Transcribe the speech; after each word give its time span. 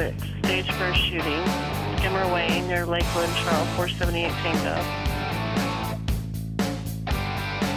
6, 0.00 0.22
stage 0.38 0.72
first 0.72 0.98
shooting, 0.98 1.44
Skimmer 1.98 2.32
Way 2.32 2.62
near 2.66 2.86
Lakeland, 2.86 3.30
Trail 3.36 3.66
478 3.76 4.30
Tango. 4.40 4.82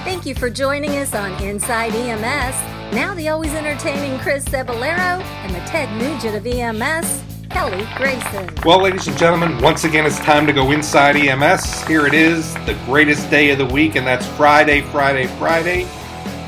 Thank 0.06 0.26
you 0.26 0.34
for 0.34 0.50
joining 0.50 0.92
us 0.92 1.14
on 1.14 1.34
Inside 1.44 1.94
EMS. 1.94 2.96
Now 2.96 3.14
the 3.14 3.28
always 3.28 3.54
entertaining 3.54 4.18
Chris 4.20 4.46
Cebollero 4.46 5.22
and 5.22 5.54
the 5.54 5.60
Ted 5.68 5.90
Nugent 6.00 6.38
of 6.38 6.48
EMS, 6.48 7.24
Kelly 7.50 7.86
Grayson. 7.98 8.50
Well, 8.64 8.82
ladies 8.82 9.06
and 9.06 9.18
gentlemen, 9.18 9.62
once 9.62 9.84
again 9.84 10.06
it's 10.06 10.20
time 10.20 10.48
to 10.48 10.54
go 10.54 10.72
inside 10.72 11.18
EMS. 11.18 11.86
Here 11.88 12.08
it 12.08 12.14
is, 12.14 12.54
the 12.66 12.80
greatest 12.86 13.30
day 13.30 13.52
of 13.52 13.58
the 13.58 13.66
week, 13.66 13.98
and 13.98 14.08
that's 14.08 14.26
Friday, 14.38 14.80
Friday, 14.80 15.28
Friday. 15.28 15.86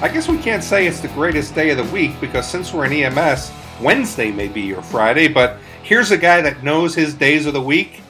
I 0.02 0.08
guess 0.08 0.30
we 0.30 0.38
can't 0.38 0.64
say 0.64 0.88
it's 0.88 1.02
the 1.02 1.10
greatest 1.10 1.54
day 1.54 1.70
of 1.72 1.76
the 1.76 1.94
week 1.94 2.18
because 2.22 2.50
since 2.50 2.72
we're 2.72 2.86
in 2.86 2.94
EMS, 2.94 3.52
Wednesday 3.82 4.32
may 4.32 4.48
be 4.48 4.62
your 4.62 4.82
Friday, 4.82 5.28
but 5.28 5.58
here's 5.86 6.12
a 6.12 6.18
guy 6.18 6.42
that 6.42 6.64
knows 6.64 6.96
his 6.96 7.14
days 7.14 7.46
of 7.46 7.54
the 7.54 7.62
week, 7.62 8.02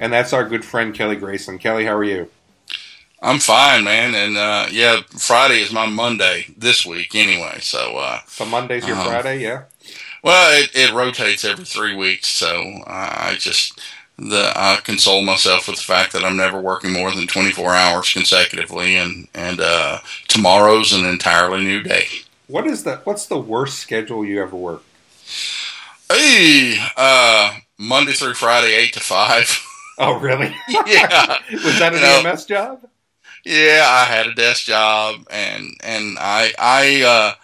and 0.00 0.12
that's 0.12 0.32
our 0.32 0.48
good 0.48 0.64
friend 0.64 0.94
Kelly 0.94 1.16
Grayson. 1.16 1.58
Kelly, 1.58 1.84
how 1.84 1.96
are 1.96 2.04
you? 2.04 2.28
I'm 3.20 3.38
fine, 3.38 3.84
man. 3.84 4.14
And 4.14 4.36
uh, 4.36 4.66
yeah, 4.70 5.00
Friday 5.10 5.60
is 5.60 5.72
my 5.72 5.86
Monday 5.86 6.46
this 6.56 6.86
week 6.86 7.14
anyway. 7.14 7.58
So, 7.60 7.96
uh, 7.96 8.20
so 8.26 8.44
Monday's 8.44 8.86
your 8.86 8.96
um, 8.96 9.06
Friday, 9.06 9.42
yeah. 9.42 9.64
Well, 10.22 10.62
it, 10.62 10.70
it 10.74 10.92
rotates 10.92 11.44
every 11.44 11.64
three 11.64 11.94
weeks, 11.94 12.28
so 12.28 12.82
I 12.86 13.36
just 13.38 13.80
the 14.16 14.52
I 14.56 14.80
console 14.82 15.22
myself 15.22 15.68
with 15.68 15.76
the 15.76 15.82
fact 15.82 16.12
that 16.12 16.24
I'm 16.24 16.36
never 16.36 16.60
working 16.60 16.92
more 16.92 17.12
than 17.12 17.26
24 17.28 17.74
hours 17.74 18.12
consecutively, 18.12 18.96
and 18.96 19.28
and 19.34 19.60
uh, 19.60 19.98
tomorrow's 20.26 20.92
an 20.92 21.04
entirely 21.04 21.62
new 21.62 21.82
day. 21.82 22.06
What 22.46 22.66
is 22.66 22.84
that? 22.84 23.04
What's 23.04 23.26
the 23.26 23.38
worst 23.38 23.78
schedule 23.78 24.24
you 24.24 24.42
ever 24.42 24.56
worked? 24.56 24.86
Hey, 26.10 26.78
uh, 26.96 27.58
Monday 27.78 28.12
through 28.12 28.34
Friday, 28.34 28.74
eight 28.74 28.92
to 28.94 29.00
five. 29.00 29.64
Oh, 30.00 30.16
really? 30.20 30.54
yeah. 30.68 31.38
Was 31.52 31.78
that 31.80 31.92
an 31.92 32.04
you 32.04 32.28
EMS 32.30 32.44
job? 32.46 32.86
Yeah, 33.44 33.84
I 33.84 34.04
had 34.04 34.26
a 34.28 34.34
desk 34.34 34.64
job, 34.66 35.26
and 35.30 35.72
and 35.82 36.16
I 36.20 36.52
I 36.58 37.02
uh, 37.02 37.34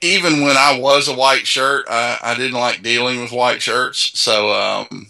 even 0.00 0.42
when 0.42 0.56
I 0.56 0.78
was 0.78 1.08
a 1.08 1.14
white 1.14 1.46
shirt, 1.46 1.86
I, 1.88 2.18
I 2.22 2.34
didn't 2.34 2.58
like 2.58 2.82
dealing 2.82 3.20
with 3.20 3.32
white 3.32 3.62
shirts. 3.62 4.18
So 4.18 4.52
um, 4.52 5.08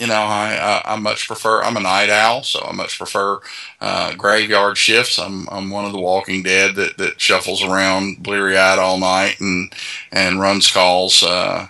you 0.00 0.06
know, 0.06 0.14
I, 0.14 0.82
I, 0.86 0.94
I 0.94 0.96
much 0.96 1.26
prefer. 1.26 1.62
I'm 1.62 1.76
a 1.76 1.80
night 1.80 2.10
owl, 2.10 2.42
so 2.42 2.60
I 2.66 2.72
much 2.72 2.98
prefer 2.98 3.40
uh, 3.80 4.14
graveyard 4.14 4.78
shifts. 4.78 5.18
I'm 5.18 5.48
I'm 5.50 5.70
one 5.70 5.84
of 5.84 5.92
the 5.92 6.00
Walking 6.00 6.42
Dead 6.42 6.74
that, 6.76 6.98
that 6.98 7.20
shuffles 7.20 7.62
around 7.62 8.22
bleary 8.22 8.56
eyed 8.56 8.78
all 8.78 8.98
night 8.98 9.40
and 9.40 9.72
and 10.12 10.40
runs 10.40 10.70
calls. 10.70 11.22
Uh, 11.22 11.68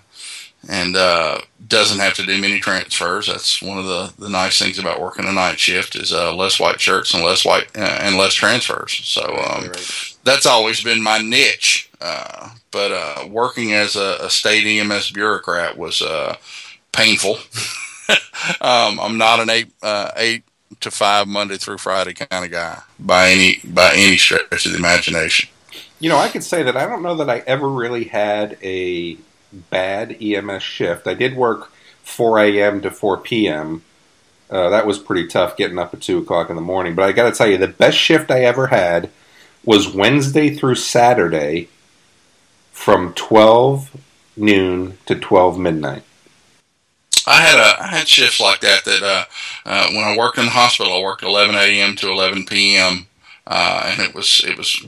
and 0.68 0.96
uh, 0.96 1.40
doesn't 1.66 2.00
have 2.00 2.14
to 2.14 2.26
do 2.26 2.40
many 2.40 2.60
transfers. 2.60 3.26
That's 3.26 3.62
one 3.62 3.78
of 3.78 3.86
the, 3.86 4.12
the 4.18 4.28
nice 4.28 4.58
things 4.58 4.78
about 4.78 5.00
working 5.00 5.26
a 5.26 5.32
night 5.32 5.58
shift 5.58 5.96
is 5.96 6.12
uh, 6.12 6.34
less 6.34 6.60
white 6.60 6.80
shirts 6.80 7.14
and 7.14 7.24
less 7.24 7.44
white 7.44 7.68
uh, 7.76 7.98
and 8.02 8.16
less 8.16 8.34
transfers. 8.34 9.00
So 9.04 9.22
um, 9.22 9.70
that's 10.24 10.46
always 10.46 10.82
been 10.82 11.02
my 11.02 11.18
niche. 11.18 11.90
Uh, 12.00 12.50
but 12.70 12.92
uh, 12.92 13.26
working 13.28 13.72
as 13.72 13.96
a, 13.96 14.18
a, 14.20 14.30
state 14.30 14.64
EMS 14.64 15.10
bureaucrat 15.10 15.76
was 15.76 16.00
uh, 16.00 16.36
painful. 16.92 17.34
um, 18.60 18.98
I'm 19.00 19.18
not 19.18 19.40
an 19.40 19.50
eight 19.50 19.70
eight 20.16 20.44
to 20.80 20.90
five 20.90 21.28
Monday 21.28 21.58
through 21.58 21.76
Friday 21.76 22.14
kind 22.14 22.44
of 22.44 22.50
guy 22.50 22.80
by 22.98 23.30
any 23.30 23.60
by 23.64 23.92
any 23.94 24.16
stretch 24.16 24.64
of 24.64 24.72
the 24.72 24.78
imagination. 24.78 25.50
You 25.98 26.08
know, 26.08 26.16
I 26.16 26.28
could 26.28 26.42
say 26.42 26.62
that 26.62 26.76
I 26.76 26.86
don't 26.86 27.02
know 27.02 27.16
that 27.16 27.28
I 27.28 27.40
ever 27.40 27.68
really 27.68 28.04
had 28.04 28.56
a 28.62 29.18
bad 29.52 30.16
EMS 30.20 30.62
shift. 30.62 31.06
I 31.06 31.14
did 31.14 31.36
work 31.36 31.72
4 32.02 32.38
a.m. 32.40 32.80
to 32.82 32.90
4 32.90 33.18
p.m. 33.18 33.82
Uh, 34.50 34.68
that 34.70 34.86
was 34.86 34.98
pretty 34.98 35.26
tough 35.26 35.56
getting 35.56 35.78
up 35.78 35.94
at 35.94 36.00
2 36.00 36.18
o'clock 36.18 36.50
in 36.50 36.56
the 36.56 36.62
morning. 36.62 36.94
But 36.94 37.04
I 37.04 37.12
got 37.12 37.30
to 37.30 37.36
tell 37.36 37.46
you, 37.46 37.58
the 37.58 37.68
best 37.68 37.96
shift 37.96 38.30
I 38.30 38.40
ever 38.40 38.68
had 38.68 39.10
was 39.64 39.94
Wednesday 39.94 40.54
through 40.54 40.74
Saturday 40.76 41.68
from 42.72 43.12
12 43.14 43.96
noon 44.36 44.98
to 45.06 45.14
12 45.14 45.58
midnight. 45.58 46.02
I 47.26 47.42
had 47.42 47.58
a 47.58 47.82
I 47.82 47.86
had 47.88 48.08
shifts 48.08 48.40
like 48.40 48.60
that. 48.60 48.84
That 48.84 49.02
uh, 49.02 49.24
uh, 49.66 49.88
when 49.90 50.04
I 50.04 50.16
worked 50.16 50.38
in 50.38 50.46
the 50.46 50.50
hospital, 50.50 50.94
I 50.94 51.02
worked 51.02 51.22
11 51.22 51.54
a.m. 51.54 51.94
to 51.96 52.10
11 52.10 52.46
p.m. 52.46 53.06
Uh, 53.46 53.82
and 53.86 54.00
it 54.00 54.14
was 54.14 54.42
it 54.46 54.56
was 54.56 54.86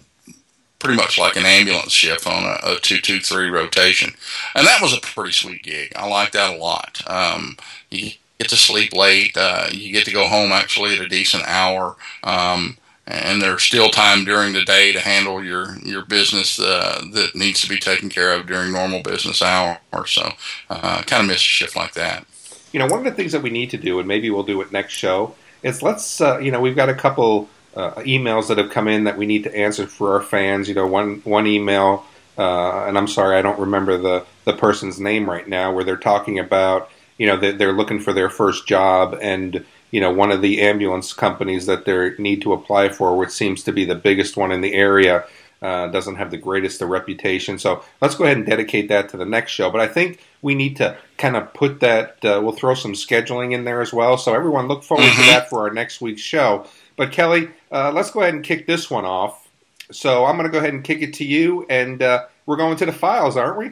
pretty 0.82 0.96
much 0.96 1.16
like 1.16 1.36
an 1.36 1.46
ambulance 1.46 1.92
shift 1.92 2.26
on 2.26 2.42
a, 2.42 2.72
a 2.72 2.76
two 2.80 3.00
two 3.00 3.20
three 3.20 3.48
rotation, 3.48 4.12
and 4.56 4.66
that 4.66 4.82
was 4.82 4.92
a 4.92 5.00
pretty 5.00 5.32
sweet 5.32 5.62
gig. 5.62 5.92
I 5.94 6.08
like 6.08 6.32
that 6.32 6.54
a 6.54 6.58
lot. 6.58 7.00
Um, 7.06 7.56
you 7.88 8.10
get 8.38 8.48
to 8.48 8.56
sleep 8.56 8.92
late. 8.92 9.36
Uh, 9.36 9.68
you 9.70 9.92
get 9.92 10.04
to 10.06 10.12
go 10.12 10.26
home 10.26 10.50
actually 10.50 10.96
at 10.96 11.00
a 11.00 11.08
decent 11.08 11.44
hour. 11.46 11.96
Um, 12.24 12.78
and 13.06 13.42
there's 13.42 13.62
still 13.62 13.90
time 13.90 14.24
during 14.24 14.52
the 14.52 14.64
day 14.64 14.92
to 14.92 15.00
handle 15.00 15.42
your 15.42 15.76
your 15.78 16.04
business 16.04 16.58
uh, 16.58 17.04
that 17.12 17.36
needs 17.36 17.60
to 17.62 17.68
be 17.68 17.78
taken 17.78 18.08
care 18.08 18.32
of 18.32 18.46
during 18.46 18.72
normal 18.72 19.02
business 19.02 19.40
hours. 19.40 19.78
So, 20.06 20.32
uh, 20.68 21.02
kind 21.02 21.22
of 21.22 21.28
miss 21.28 21.36
a 21.36 21.40
shift 21.40 21.76
like 21.76 21.94
that. 21.94 22.26
You 22.72 22.80
know, 22.80 22.86
one 22.86 22.98
of 22.98 23.04
the 23.04 23.12
things 23.12 23.32
that 23.32 23.42
we 23.42 23.50
need 23.50 23.70
to 23.70 23.76
do, 23.76 23.98
and 24.00 24.08
maybe 24.08 24.30
we'll 24.30 24.42
do 24.42 24.60
it 24.62 24.72
next 24.72 24.94
show, 24.94 25.34
is 25.62 25.80
let's. 25.80 26.20
Uh, 26.20 26.38
you 26.38 26.50
know, 26.50 26.60
we've 26.60 26.76
got 26.76 26.88
a 26.88 26.94
couple 26.94 27.48
uh, 27.74 27.92
emails 28.02 28.48
that 28.48 28.58
have 28.58 28.70
come 28.70 28.88
in 28.88 29.04
that 29.04 29.16
we 29.16 29.26
need 29.26 29.44
to 29.44 29.56
answer 29.56 29.86
for 29.86 30.14
our 30.14 30.22
fans. 30.22 30.68
You 30.68 30.74
know, 30.74 30.86
one 30.86 31.16
one 31.24 31.46
email, 31.46 32.04
uh, 32.36 32.84
and 32.84 32.98
I'm 32.98 33.08
sorry, 33.08 33.36
I 33.36 33.42
don't 33.42 33.58
remember 33.58 33.96
the 33.98 34.26
the 34.44 34.52
person's 34.52 35.00
name 35.00 35.28
right 35.28 35.46
now, 35.46 35.72
where 35.72 35.84
they're 35.84 35.96
talking 35.96 36.38
about 36.38 36.90
you 37.18 37.26
know 37.26 37.36
they're, 37.36 37.52
they're 37.52 37.72
looking 37.72 38.00
for 38.00 38.12
their 38.12 38.30
first 38.30 38.66
job 38.66 39.18
and 39.20 39.64
you 39.90 40.00
know 40.00 40.12
one 40.12 40.32
of 40.32 40.42
the 40.42 40.60
ambulance 40.60 41.12
companies 41.12 41.66
that 41.66 41.84
they 41.84 42.12
need 42.18 42.42
to 42.42 42.52
apply 42.52 42.88
for, 42.88 43.16
which 43.16 43.30
seems 43.30 43.62
to 43.64 43.72
be 43.72 43.84
the 43.84 43.94
biggest 43.94 44.36
one 44.36 44.52
in 44.52 44.60
the 44.60 44.74
area. 44.74 45.24
Uh, 45.62 45.86
doesn't 45.86 46.16
have 46.16 46.32
the 46.32 46.36
greatest 46.36 46.82
of 46.82 46.88
reputation. 46.88 47.56
So 47.56 47.84
let's 48.00 48.16
go 48.16 48.24
ahead 48.24 48.36
and 48.36 48.44
dedicate 48.44 48.88
that 48.88 49.10
to 49.10 49.16
the 49.16 49.24
next 49.24 49.52
show. 49.52 49.70
But 49.70 49.80
I 49.80 49.86
think 49.86 50.18
we 50.42 50.56
need 50.56 50.78
to 50.78 50.96
kind 51.18 51.36
of 51.36 51.54
put 51.54 51.78
that, 51.78 52.16
uh, 52.24 52.40
we'll 52.42 52.50
throw 52.50 52.74
some 52.74 52.94
scheduling 52.94 53.52
in 53.52 53.62
there 53.62 53.80
as 53.80 53.92
well. 53.92 54.18
So 54.18 54.34
everyone 54.34 54.66
look 54.66 54.82
forward 54.82 55.04
mm-hmm. 55.04 55.20
to 55.20 55.26
that 55.28 55.48
for 55.48 55.60
our 55.60 55.72
next 55.72 56.00
week's 56.00 56.20
show. 56.20 56.66
But 56.96 57.12
Kelly, 57.12 57.48
uh, 57.70 57.92
let's 57.92 58.10
go 58.10 58.20
ahead 58.20 58.34
and 58.34 58.44
kick 58.44 58.66
this 58.66 58.90
one 58.90 59.04
off. 59.04 59.48
So 59.90 60.24
I'm 60.24 60.36
going 60.36 60.48
to 60.48 60.52
go 60.52 60.58
ahead 60.58 60.74
and 60.74 60.82
kick 60.82 61.02
it 61.02 61.14
to 61.14 61.24
you, 61.24 61.66
and 61.68 62.02
uh, 62.02 62.26
we're 62.46 62.56
going 62.56 62.76
to 62.76 62.86
the 62.86 62.92
files, 62.92 63.36
aren't 63.36 63.58
we? 63.58 63.70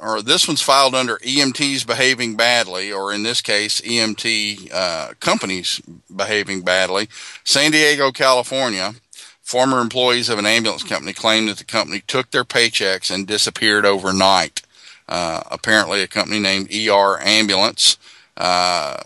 Or 0.00 0.22
this 0.22 0.46
one's 0.46 0.62
filed 0.62 0.94
under 0.94 1.16
EMTs 1.18 1.86
behaving 1.86 2.36
badly, 2.36 2.92
or 2.92 3.12
in 3.12 3.22
this 3.22 3.40
case, 3.40 3.80
EMT 3.80 4.72
uh, 4.72 5.14
companies 5.20 5.80
behaving 6.14 6.62
badly. 6.62 7.08
San 7.44 7.72
Diego, 7.72 8.10
California. 8.12 8.94
Former 9.42 9.80
employees 9.80 10.28
of 10.28 10.40
an 10.40 10.46
ambulance 10.46 10.82
company 10.82 11.12
claimed 11.12 11.48
that 11.48 11.58
the 11.58 11.64
company 11.64 12.02
took 12.08 12.32
their 12.32 12.44
paychecks 12.44 13.14
and 13.14 13.28
disappeared 13.28 13.86
overnight. 13.86 14.62
Uh, 15.08 15.42
apparently, 15.50 16.02
a 16.02 16.08
company 16.08 16.40
named 16.40 16.68
ER 16.74 17.20
Ambulance 17.20 17.96
uh, 18.36 19.04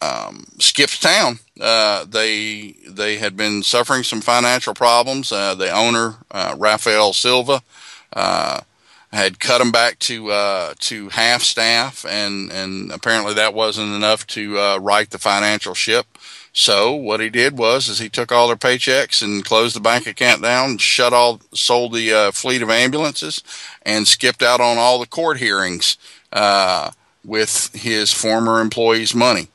um, 0.00 0.44
skipped 0.58 1.02
town. 1.02 1.38
Uh, 1.60 2.04
they 2.04 2.74
they 2.86 3.16
had 3.16 3.36
been 3.36 3.62
suffering 3.62 4.02
some 4.02 4.20
financial 4.20 4.74
problems. 4.74 5.32
Uh, 5.32 5.54
the 5.54 5.70
owner, 5.70 6.16
uh, 6.30 6.54
Rafael 6.58 7.12
Silva, 7.12 7.62
uh, 8.12 8.60
had 9.12 9.40
cut 9.40 9.58
them 9.58 9.72
back 9.72 9.98
to 10.00 10.30
uh, 10.30 10.74
to 10.80 11.08
half 11.10 11.42
staff, 11.42 12.04
and 12.06 12.50
and 12.52 12.92
apparently 12.92 13.34
that 13.34 13.54
wasn't 13.54 13.94
enough 13.94 14.26
to 14.28 14.58
uh, 14.58 14.78
right 14.78 15.10
the 15.10 15.18
financial 15.18 15.74
ship. 15.74 16.06
So 16.52 16.92
what 16.92 17.20
he 17.20 17.28
did 17.28 17.56
was, 17.56 17.88
is 17.88 18.00
he 18.00 18.08
took 18.08 18.32
all 18.32 18.48
their 18.48 18.56
paychecks 18.56 19.22
and 19.22 19.44
closed 19.44 19.76
the 19.76 19.80
bank 19.80 20.08
account 20.08 20.42
down, 20.42 20.78
shut 20.78 21.12
all, 21.12 21.40
sold 21.52 21.92
the 21.92 22.30
fleet 22.32 22.62
of 22.62 22.70
ambulances, 22.70 23.44
and 23.82 24.08
skipped 24.08 24.42
out 24.42 24.60
on 24.60 24.76
all 24.76 24.98
the 24.98 25.06
court 25.06 25.36
hearings 25.38 25.96
with 27.24 27.70
his 27.74 28.12
former 28.12 28.60
employees' 28.60 29.14
money 29.14 29.48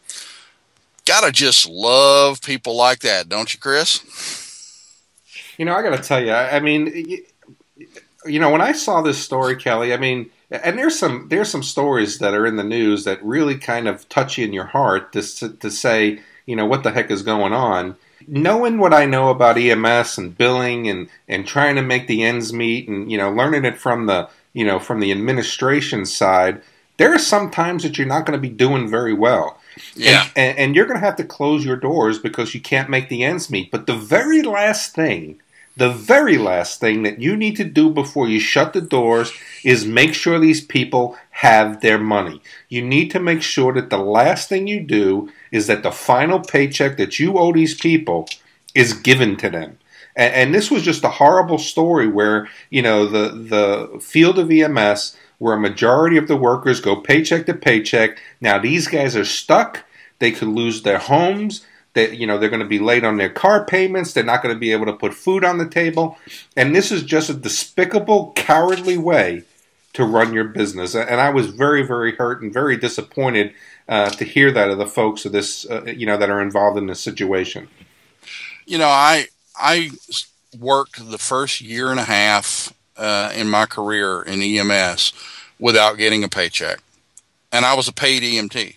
gotta 1.06 1.32
just 1.32 1.68
love 1.68 2.42
people 2.42 2.76
like 2.76 3.00
that, 3.00 3.30
don't 3.30 3.54
you, 3.54 3.60
Chris? 3.60 4.02
You 5.58 5.66
know, 5.66 5.76
I 5.76 5.82
gotta 5.82 6.02
tell 6.02 6.24
you, 6.24 6.32
I, 6.32 6.60
mean, 6.60 7.06
you 8.26 8.40
know, 8.40 8.50
when 8.50 8.62
I 8.62 8.72
saw 8.72 9.02
this 9.02 9.20
story, 9.20 9.56
Kelly, 9.56 9.94
I 9.94 9.98
mean, 9.98 10.30
and 10.50 10.78
there's 10.78 10.98
some 10.98 11.28
there's 11.30 11.50
some 11.50 11.64
stories 11.64 12.20
that 12.20 12.34
are 12.34 12.46
in 12.46 12.58
the 12.58 12.64
news 12.64 13.06
that 13.06 13.24
really 13.24 13.58
kind 13.58 13.88
of 13.88 14.08
touch 14.10 14.38
you 14.38 14.46
in 14.46 14.54
your 14.54 14.66
heart 14.66 15.12
to 15.14 15.22
to 15.58 15.72
say, 15.72 16.22
you 16.46 16.56
know, 16.56 16.66
what 16.66 16.84
the 16.84 16.92
heck 16.92 17.10
is 17.10 17.24
going 17.24 17.54
on. 17.54 17.96
Knowing 18.26 18.78
what 18.78 18.94
I 18.94 19.06
know 19.06 19.30
about 19.30 19.58
EMS 19.58 20.18
and 20.18 20.38
billing 20.38 20.88
and 20.88 21.10
and 21.28 21.46
trying 21.46 21.76
to 21.76 21.82
make 21.82 22.08
the 22.08 22.24
ends 22.24 22.54
meet, 22.54 22.88
and 22.88 23.12
you 23.12 23.18
know, 23.18 23.32
learning 23.32 23.66
it 23.66 23.80
from 23.80 24.06
the 24.06 24.30
you 24.54 24.64
know 24.64 24.80
from 24.80 25.00
the 25.00 25.12
administration 25.12 26.06
side, 26.06 26.62
there 26.98 27.14
are 27.14 27.20
some 27.20 27.50
times 27.50 27.84
that 27.84 27.98
you're 27.98 28.08
not 28.08 28.26
going 28.26 28.38
to 28.38 28.50
be 28.50 28.54
doing 28.54 28.88
very 28.88 29.14
well. 29.14 29.60
Yeah. 29.96 30.24
And, 30.24 30.32
and, 30.36 30.58
and 30.58 30.76
you're 30.76 30.86
going 30.86 31.00
to 31.00 31.06
have 31.06 31.16
to 31.18 31.24
close 31.24 31.66
your 31.66 31.78
doors 31.78 32.20
because 32.20 32.54
you 32.54 32.62
can't 32.62 32.90
make 32.90 33.10
the 33.10 33.24
ends 33.24 33.50
meet. 33.50 33.72
But 33.72 33.88
the 33.88 33.96
very 33.96 34.42
last 34.42 34.96
thing 34.96 35.40
the 35.76 35.90
very 35.90 36.38
last 36.38 36.80
thing 36.80 37.04
that 37.04 37.20
you 37.20 37.36
need 37.36 37.56
to 37.56 37.64
do 37.64 37.90
before 37.90 38.28
you 38.30 38.40
shut 38.40 38.74
the 38.74 38.82
doors 38.82 39.34
is 39.64 39.86
make 39.86 40.14
sure 40.14 40.38
these 40.38 40.64
people 40.64 41.18
have 41.32 41.82
their 41.82 41.98
money. 41.98 42.42
You 42.70 42.84
need 42.84 43.10
to 43.12 43.20
make 43.20 43.42
sure 43.42 43.74
that 43.74 43.90
the 43.90 43.98
last 43.98 44.50
thing 44.50 44.68
you 44.68 44.82
do 44.82 45.32
is 45.52 45.68
that 45.68 45.82
the 45.82 45.92
final 45.92 46.40
paycheck 46.40 46.98
that 46.98 47.18
you 47.18 47.38
owe 47.40 47.52
these 47.52 47.74
people 47.74 48.28
is 48.76 48.94
given 48.94 49.36
to 49.38 49.50
them. 49.50 49.80
And, 50.16 50.34
and 50.34 50.56
this 50.56 50.70
was 50.70 50.84
just 50.84 51.04
a 51.04 51.10
horrible 51.10 51.58
story 51.58 52.08
where, 52.08 52.48
you 52.70 52.84
know, 52.84 53.08
the, 53.08 53.30
the 53.30 54.00
field 54.00 54.38
of 54.38 54.52
EMS, 54.52 55.18
where 55.38 55.56
a 55.56 55.60
majority 55.60 56.18
of 56.18 56.28
the 56.28 56.38
workers 56.38 56.80
go 56.80 56.96
paycheck 56.96 57.46
to 57.46 57.54
paycheck. 57.54 58.18
Now 58.42 58.60
these 58.60 58.88
guys 58.88 59.16
are 59.16 59.26
stuck. 59.26 59.84
They 60.20 60.32
could 60.32 60.48
lose 60.48 60.84
their 60.84 61.00
homes. 61.00 61.66
That 61.94 62.18
you 62.18 62.26
know 62.26 62.40
they're 62.40 62.50
going 62.50 62.60
to 62.60 62.68
be 62.68 62.80
late 62.80 63.04
on 63.04 63.18
their 63.18 63.30
car 63.30 63.66
payments. 63.66 64.14
They're 64.14 64.24
not 64.24 64.42
going 64.42 64.56
to 64.56 64.60
be 64.60 64.72
able 64.72 64.88
to 64.88 64.94
put 64.94 65.14
food 65.14 65.44
on 65.44 65.60
the 65.60 65.70
table. 65.70 66.18
And 66.58 66.76
this 66.76 66.92
is 66.92 67.04
just 67.04 67.30
a 67.30 67.36
despicable 67.36 68.34
cowardly 68.36 68.98
way 68.98 69.44
to 69.94 70.04
run 70.04 70.34
your 70.34 70.46
business. 70.46 70.96
And 70.96 71.22
i 71.22 71.30
was 71.30 71.48
very 71.48 71.86
very 71.86 72.16
hurt 72.16 72.42
and 72.42 72.52
very 72.52 72.78
disappointed 72.78 73.54
uh, 73.88 74.10
to 74.10 74.26
hear 74.26 74.52
that 74.52 74.70
of 74.70 74.78
the 74.78 74.88
folks 74.88 75.26
of 75.26 75.32
this 75.32 75.70
uh, 75.70 75.84
you 75.86 76.06
know 76.06 76.18
that 76.18 76.30
are 76.30 76.42
involved 76.42 76.78
in 76.78 76.88
this 76.88 77.00
situation. 77.00 77.68
You 78.66 78.80
know 78.80 78.88
i 78.88 79.28
i 79.56 79.92
worked 80.58 81.10
the 81.10 81.18
first 81.18 81.62
year 81.62 81.92
and 81.92 82.00
a 82.00 82.06
half 82.06 82.74
uh, 82.98 83.32
in 83.36 83.50
my 83.50 83.66
career 83.66 84.22
in 84.22 84.42
ems 84.42 85.14
without 85.60 85.98
getting 85.98 86.24
a 86.24 86.30
paycheck 86.30 86.80
and 87.52 87.66
i 87.66 87.74
was 87.74 87.88
a 87.88 87.94
paid 87.94 88.24
emt 88.24 88.76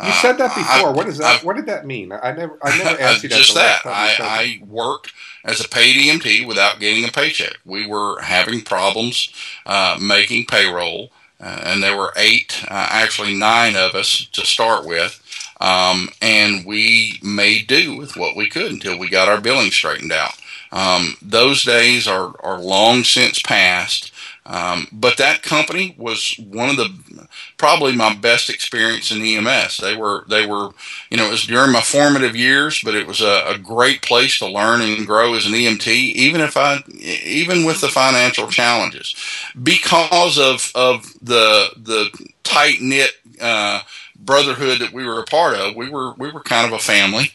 you 0.00 0.12
said 0.12 0.38
that 0.38 0.54
before. 0.54 0.90
I, 0.90 0.92
what 0.92 1.08
is 1.08 1.18
that? 1.18 1.42
I, 1.42 1.44
what 1.44 1.56
did 1.56 1.66
that 1.66 1.84
mean? 1.84 2.12
I 2.12 2.30
never, 2.30 2.56
I 2.62 2.78
never 2.78 3.00
asked 3.02 3.24
you 3.24 3.28
that. 3.30 3.36
Just 3.36 3.54
that. 3.54 3.80
I, 3.84 4.14
I 4.20 4.62
worked 4.64 5.12
as 5.44 5.60
a 5.64 5.68
paid 5.68 5.96
EMT 5.96 6.46
without 6.46 6.78
getting 6.78 7.04
a 7.04 7.12
paycheck. 7.12 7.56
We 7.64 7.86
were 7.86 8.20
having 8.20 8.62
problems 8.62 9.32
uh, 9.66 9.98
making 10.00 10.46
payroll, 10.46 11.10
uh, 11.40 11.62
and 11.64 11.82
there 11.82 11.96
were 11.96 12.12
eight, 12.16 12.64
uh, 12.68 12.86
actually 12.90 13.34
nine 13.34 13.74
of 13.74 13.94
us 13.94 14.28
to 14.32 14.46
start 14.46 14.86
with, 14.86 15.20
um, 15.60 16.10
and 16.22 16.64
we 16.64 17.18
made 17.22 17.66
do 17.66 17.96
with 17.96 18.16
what 18.16 18.36
we 18.36 18.48
could 18.48 18.70
until 18.70 18.98
we 18.98 19.08
got 19.08 19.28
our 19.28 19.40
billing 19.40 19.70
straightened 19.70 20.12
out. 20.12 20.34
Um, 20.72 21.16
those 21.22 21.64
days 21.64 22.06
are 22.06 22.34
are 22.42 22.60
long 22.60 23.04
since 23.04 23.40
past. 23.40 24.12
Um, 24.48 24.88
but 24.90 25.18
that 25.18 25.42
company 25.42 25.94
was 25.98 26.34
one 26.38 26.70
of 26.70 26.76
the 26.78 27.28
probably 27.58 27.94
my 27.94 28.14
best 28.14 28.48
experience 28.48 29.12
in 29.12 29.22
EMS. 29.22 29.76
They 29.76 29.94
were 29.94 30.24
they 30.28 30.46
were 30.46 30.70
you 31.10 31.18
know 31.18 31.26
it 31.26 31.32
was 31.32 31.44
during 31.44 31.70
my 31.70 31.82
formative 31.82 32.34
years, 32.34 32.80
but 32.82 32.94
it 32.94 33.06
was 33.06 33.20
a, 33.20 33.44
a 33.46 33.58
great 33.58 34.00
place 34.00 34.38
to 34.38 34.46
learn 34.46 34.80
and 34.80 35.06
grow 35.06 35.34
as 35.34 35.44
an 35.44 35.52
EMT, 35.52 35.86
even 35.88 36.40
if 36.40 36.56
I 36.56 36.82
even 36.98 37.66
with 37.66 37.82
the 37.82 37.88
financial 37.88 38.48
challenges, 38.48 39.14
because 39.62 40.38
of 40.38 40.72
of 40.74 41.12
the 41.20 41.68
the 41.76 42.08
tight 42.42 42.80
knit 42.80 43.10
uh, 43.42 43.82
brotherhood 44.16 44.78
that 44.80 44.92
we 44.92 45.04
were 45.04 45.20
a 45.20 45.24
part 45.24 45.56
of. 45.56 45.76
We 45.76 45.90
were 45.90 46.14
we 46.14 46.30
were 46.30 46.40
kind 46.40 46.66
of 46.66 46.72
a 46.72 46.82
family. 46.82 47.32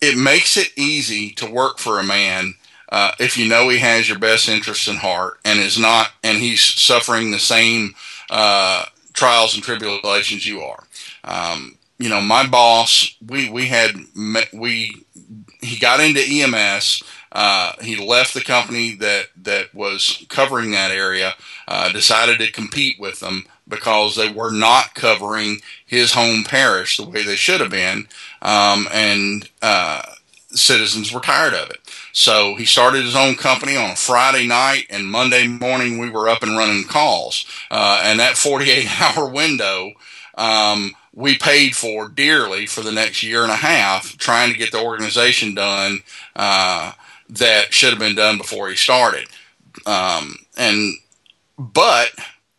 It 0.00 0.18
makes 0.18 0.56
it 0.56 0.72
easy 0.76 1.30
to 1.34 1.50
work 1.50 1.78
for 1.78 2.00
a 2.00 2.04
man 2.04 2.54
uh, 2.88 3.12
if 3.18 3.36
you 3.36 3.48
know 3.48 3.68
he 3.68 3.78
has 3.78 4.08
your 4.08 4.18
best 4.18 4.48
interests 4.48 4.88
in 4.88 4.96
heart 4.96 5.38
and 5.44 5.58
is 5.58 5.78
not, 5.78 6.10
and 6.22 6.38
he's 6.38 6.62
suffering 6.62 7.30
the 7.30 7.38
same 7.38 7.94
uh, 8.30 8.84
trials 9.12 9.54
and 9.54 9.64
tribulations 9.64 10.46
you 10.46 10.60
are. 10.60 10.84
Um, 11.24 11.76
you 11.98 12.08
know, 12.08 12.20
my 12.20 12.46
boss, 12.46 13.16
we 13.26 13.50
we 13.50 13.66
had 13.66 13.96
we 14.52 15.04
he 15.60 15.78
got 15.78 16.00
into 16.00 16.20
EMS. 16.20 17.02
Uh, 17.32 17.72
he 17.82 17.96
left 17.96 18.34
the 18.34 18.40
company 18.40 18.94
that 18.96 19.26
that 19.42 19.74
was 19.74 20.24
covering 20.28 20.70
that 20.70 20.90
area. 20.90 21.34
Uh, 21.66 21.90
decided 21.90 22.38
to 22.38 22.52
compete 22.52 23.00
with 23.00 23.20
them 23.20 23.44
because 23.66 24.14
they 24.14 24.30
were 24.30 24.52
not 24.52 24.94
covering 24.94 25.60
his 25.84 26.12
home 26.12 26.44
parish 26.44 26.96
the 26.96 27.08
way 27.08 27.24
they 27.24 27.34
should 27.34 27.60
have 27.60 27.70
been, 27.70 28.06
um, 28.42 28.86
and 28.92 29.48
uh, 29.62 30.02
citizens 30.58 31.12
were 31.12 31.20
tired 31.20 31.54
of 31.54 31.70
it. 31.70 31.80
So 32.12 32.54
he 32.56 32.64
started 32.64 33.04
his 33.04 33.16
own 33.16 33.34
company 33.34 33.76
on 33.76 33.90
a 33.90 33.96
Friday 33.96 34.46
night, 34.46 34.86
and 34.90 35.06
Monday 35.06 35.46
morning 35.46 35.98
we 35.98 36.10
were 36.10 36.28
up 36.28 36.42
and 36.42 36.56
running 36.56 36.84
calls. 36.84 37.46
Uh, 37.70 38.00
and 38.04 38.20
that 38.20 38.36
48 38.36 39.00
hour 39.16 39.28
window, 39.28 39.92
um, 40.36 40.92
we 41.14 41.38
paid 41.38 41.74
for 41.74 42.08
dearly 42.08 42.66
for 42.66 42.82
the 42.82 42.92
next 42.92 43.22
year 43.22 43.42
and 43.42 43.52
a 43.52 43.56
half, 43.56 44.16
trying 44.18 44.52
to 44.52 44.58
get 44.58 44.72
the 44.72 44.82
organization 44.82 45.54
done 45.54 46.00
uh, 46.34 46.92
that 47.30 47.72
should 47.72 47.90
have 47.90 47.98
been 47.98 48.14
done 48.14 48.38
before 48.38 48.68
he 48.68 48.76
started. 48.76 49.26
Um, 49.86 50.36
and 50.56 50.94
but 51.58 52.10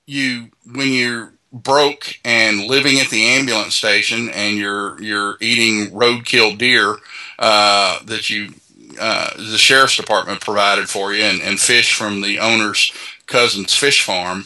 you 0.06 0.50
when 0.66 0.90
you're 0.92 1.34
broke 1.54 2.20
and 2.26 2.66
living 2.66 3.00
at 3.00 3.10
the 3.10 3.26
ambulance 3.26 3.76
station 3.76 4.30
and 4.30 4.58
you're 4.58 5.02
you're 5.02 5.38
eating 5.40 5.92
roadkill 5.92 6.58
deer 6.58 6.98
uh, 7.40 8.00
that 8.04 8.30
you 8.30 8.54
uh, 9.00 9.30
the 9.38 9.58
sheriff's 9.58 9.98
department 9.98 10.42
provided 10.42 10.90
for 10.90 11.14
you 11.14 11.24
and, 11.24 11.42
and 11.42 11.60
fish 11.60 11.94
from 11.94 12.22
the 12.22 12.40
owner's 12.40 12.92
cousin's 13.28 13.76
fish 13.76 14.04
farm. 14.04 14.46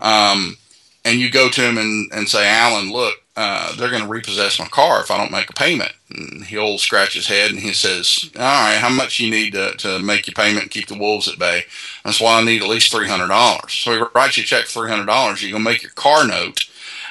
Um, 0.00 0.56
and 1.04 1.20
you 1.20 1.30
go 1.30 1.48
to 1.48 1.60
him 1.60 1.78
and, 1.78 2.10
and 2.12 2.28
say, 2.28 2.48
Alan, 2.48 2.92
look, 2.92 3.14
uh, 3.36 3.74
they're 3.76 3.90
going 3.90 4.02
to 4.02 4.08
repossess 4.08 4.58
my 4.58 4.66
car 4.66 5.00
if 5.00 5.10
I 5.10 5.16
don't 5.16 5.32
make 5.32 5.50
a 5.50 5.54
payment. 5.54 5.92
And 6.10 6.44
he'll 6.44 6.78
scratch 6.78 7.14
his 7.14 7.26
head 7.26 7.50
and 7.50 7.60
he 7.60 7.72
says, 7.72 8.30
all 8.36 8.42
right, 8.42 8.78
how 8.78 8.90
much 8.90 9.18
you 9.20 9.30
need 9.30 9.52
to, 9.52 9.72
to 9.78 9.98
make 10.00 10.26
your 10.26 10.34
payment 10.34 10.64
and 10.64 10.70
keep 10.70 10.88
the 10.88 10.98
wolves 10.98 11.28
at 11.28 11.38
bay? 11.38 11.62
That's 12.04 12.20
why 12.20 12.38
I 12.38 12.44
need 12.44 12.62
at 12.62 12.68
least 12.68 12.92
$300. 12.92 13.70
So 13.70 13.92
he 13.92 14.02
writes 14.14 14.36
you 14.36 14.42
a 14.42 14.46
check 14.46 14.66
for 14.66 14.86
$300. 14.86 15.42
You 15.42 15.52
go 15.52 15.58
make 15.58 15.82
your 15.82 15.92
car 15.92 16.26
note 16.26 16.68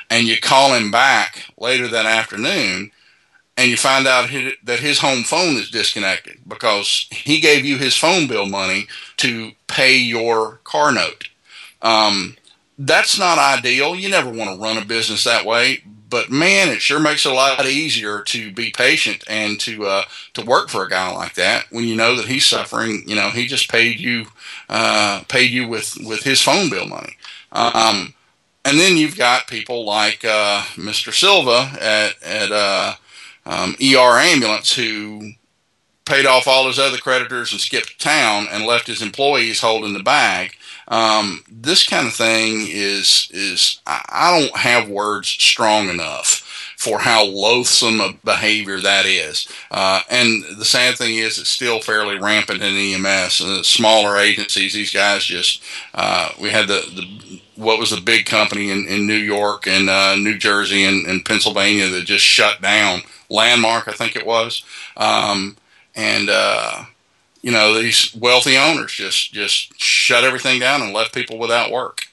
and 0.09 0.27
you 0.27 0.37
call 0.39 0.73
him 0.73 0.91
back 0.91 1.45
later 1.57 1.87
that 1.87 2.05
afternoon 2.05 2.91
and 3.61 3.69
you 3.69 3.77
find 3.77 4.07
out 4.07 4.27
that 4.63 4.79
his 4.79 4.97
home 4.97 5.21
phone 5.21 5.55
is 5.55 5.69
disconnected 5.69 6.39
because 6.47 7.05
he 7.11 7.39
gave 7.39 7.63
you 7.63 7.77
his 7.77 7.95
phone 7.95 8.27
bill 8.27 8.47
money 8.47 8.87
to 9.17 9.51
pay 9.67 9.97
your 9.97 10.59
car 10.63 10.91
note. 10.91 11.29
Um, 11.83 12.37
that's 12.79 13.19
not 13.19 13.37
ideal. 13.37 13.95
You 13.95 14.09
never 14.09 14.31
want 14.31 14.49
to 14.49 14.59
run 14.59 14.79
a 14.79 14.85
business 14.85 15.25
that 15.25 15.45
way, 15.45 15.83
but 16.09 16.31
man, 16.31 16.69
it 16.69 16.81
sure 16.81 16.99
makes 16.99 17.23
it 17.23 17.31
a 17.31 17.35
lot 17.35 17.63
easier 17.67 18.21
to 18.23 18.51
be 18.51 18.71
patient 18.71 19.23
and 19.29 19.59
to 19.59 19.85
uh, 19.85 20.03
to 20.33 20.43
work 20.43 20.69
for 20.69 20.83
a 20.83 20.89
guy 20.89 21.11
like 21.13 21.35
that 21.35 21.65
when 21.69 21.83
you 21.83 21.95
know 21.95 22.15
that 22.15 22.25
he's 22.25 22.47
suffering. 22.47 23.03
You 23.05 23.15
know, 23.15 23.29
he 23.29 23.45
just 23.45 23.69
paid 23.69 23.99
you 23.99 24.25
uh, 24.69 25.21
paid 25.27 25.51
you 25.51 25.67
with 25.67 25.99
with 26.03 26.23
his 26.23 26.41
phone 26.41 26.71
bill 26.71 26.87
money. 26.87 27.15
Um, 27.51 28.15
and 28.65 28.79
then 28.79 28.97
you've 28.97 29.17
got 29.17 29.45
people 29.45 29.85
like 29.85 30.25
uh, 30.25 30.63
Mr. 30.73 31.13
Silva 31.13 31.77
at 31.79 32.23
at 32.23 32.51
uh, 32.51 32.95
um, 33.51 33.75
ER 33.81 34.17
ambulance 34.19 34.73
who 34.73 35.33
paid 36.05 36.25
off 36.25 36.47
all 36.47 36.67
his 36.67 36.79
other 36.79 36.97
creditors 36.97 37.51
and 37.51 37.61
skipped 37.61 37.99
town 37.99 38.47
and 38.49 38.65
left 38.65 38.87
his 38.87 39.01
employees 39.01 39.59
holding 39.59 39.93
the 39.93 40.03
bag. 40.03 40.55
Um, 40.87 41.43
this 41.49 41.85
kind 41.85 42.07
of 42.07 42.13
thing 42.13 42.67
is 42.69 43.29
is 43.31 43.79
I 43.85 44.39
don't 44.39 44.57
have 44.57 44.89
words 44.89 45.27
strong 45.27 45.89
enough 45.89 46.47
for 46.77 46.99
how 46.99 47.23
loathsome 47.23 48.01
a 48.01 48.13
behavior 48.25 48.79
that 48.79 49.05
is. 49.05 49.47
Uh, 49.69 50.01
and 50.09 50.43
the 50.57 50.65
sad 50.65 50.97
thing 50.97 51.15
is, 51.15 51.37
it's 51.37 51.47
still 51.47 51.79
fairly 51.79 52.17
rampant 52.17 52.63
in 52.63 52.75
EMS. 52.75 53.39
Uh, 53.39 53.61
smaller 53.61 54.17
agencies, 54.17 54.73
these 54.73 54.91
guys 54.91 55.23
just 55.23 55.61
uh, 55.93 56.29
we 56.39 56.49
had 56.49 56.67
the, 56.67 56.81
the 56.95 57.41
what 57.55 57.79
was 57.79 57.91
the 57.91 58.01
big 58.01 58.25
company 58.25 58.71
in, 58.71 58.87
in 58.87 59.05
New 59.05 59.13
York 59.13 59.67
and 59.67 59.89
uh, 59.89 60.15
New 60.15 60.37
Jersey 60.37 60.83
and, 60.85 61.05
and 61.05 61.23
Pennsylvania 61.23 61.87
that 61.89 62.05
just 62.05 62.25
shut 62.25 62.61
down 62.61 63.01
Landmark, 63.31 63.87
I 63.87 63.93
think 63.93 64.15
it 64.15 64.25
was. 64.25 64.63
Um, 64.97 65.57
and, 65.95 66.29
uh, 66.29 66.85
you 67.41 67.51
know, 67.51 67.81
these 67.81 68.15
wealthy 68.15 68.57
owners 68.57 68.91
just, 68.91 69.33
just 69.33 69.79
shut 69.81 70.23
everything 70.23 70.59
down 70.59 70.81
and 70.81 70.93
left 70.93 71.15
people 71.15 71.39
without 71.39 71.71
work. 71.71 72.03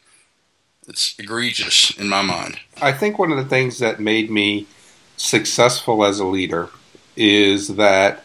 It's 0.87 1.15
egregious 1.19 1.91
in 1.99 2.09
my 2.09 2.23
mind. 2.23 2.61
I 2.81 2.93
think 2.93 3.19
one 3.19 3.31
of 3.31 3.37
the 3.37 3.45
things 3.45 3.79
that 3.81 4.01
made 4.01 4.31
me 4.31 4.67
successful 5.19 6.05
as 6.05 6.19
a 6.19 6.25
leader 6.25 6.71
is 7.17 7.77
that 7.77 8.25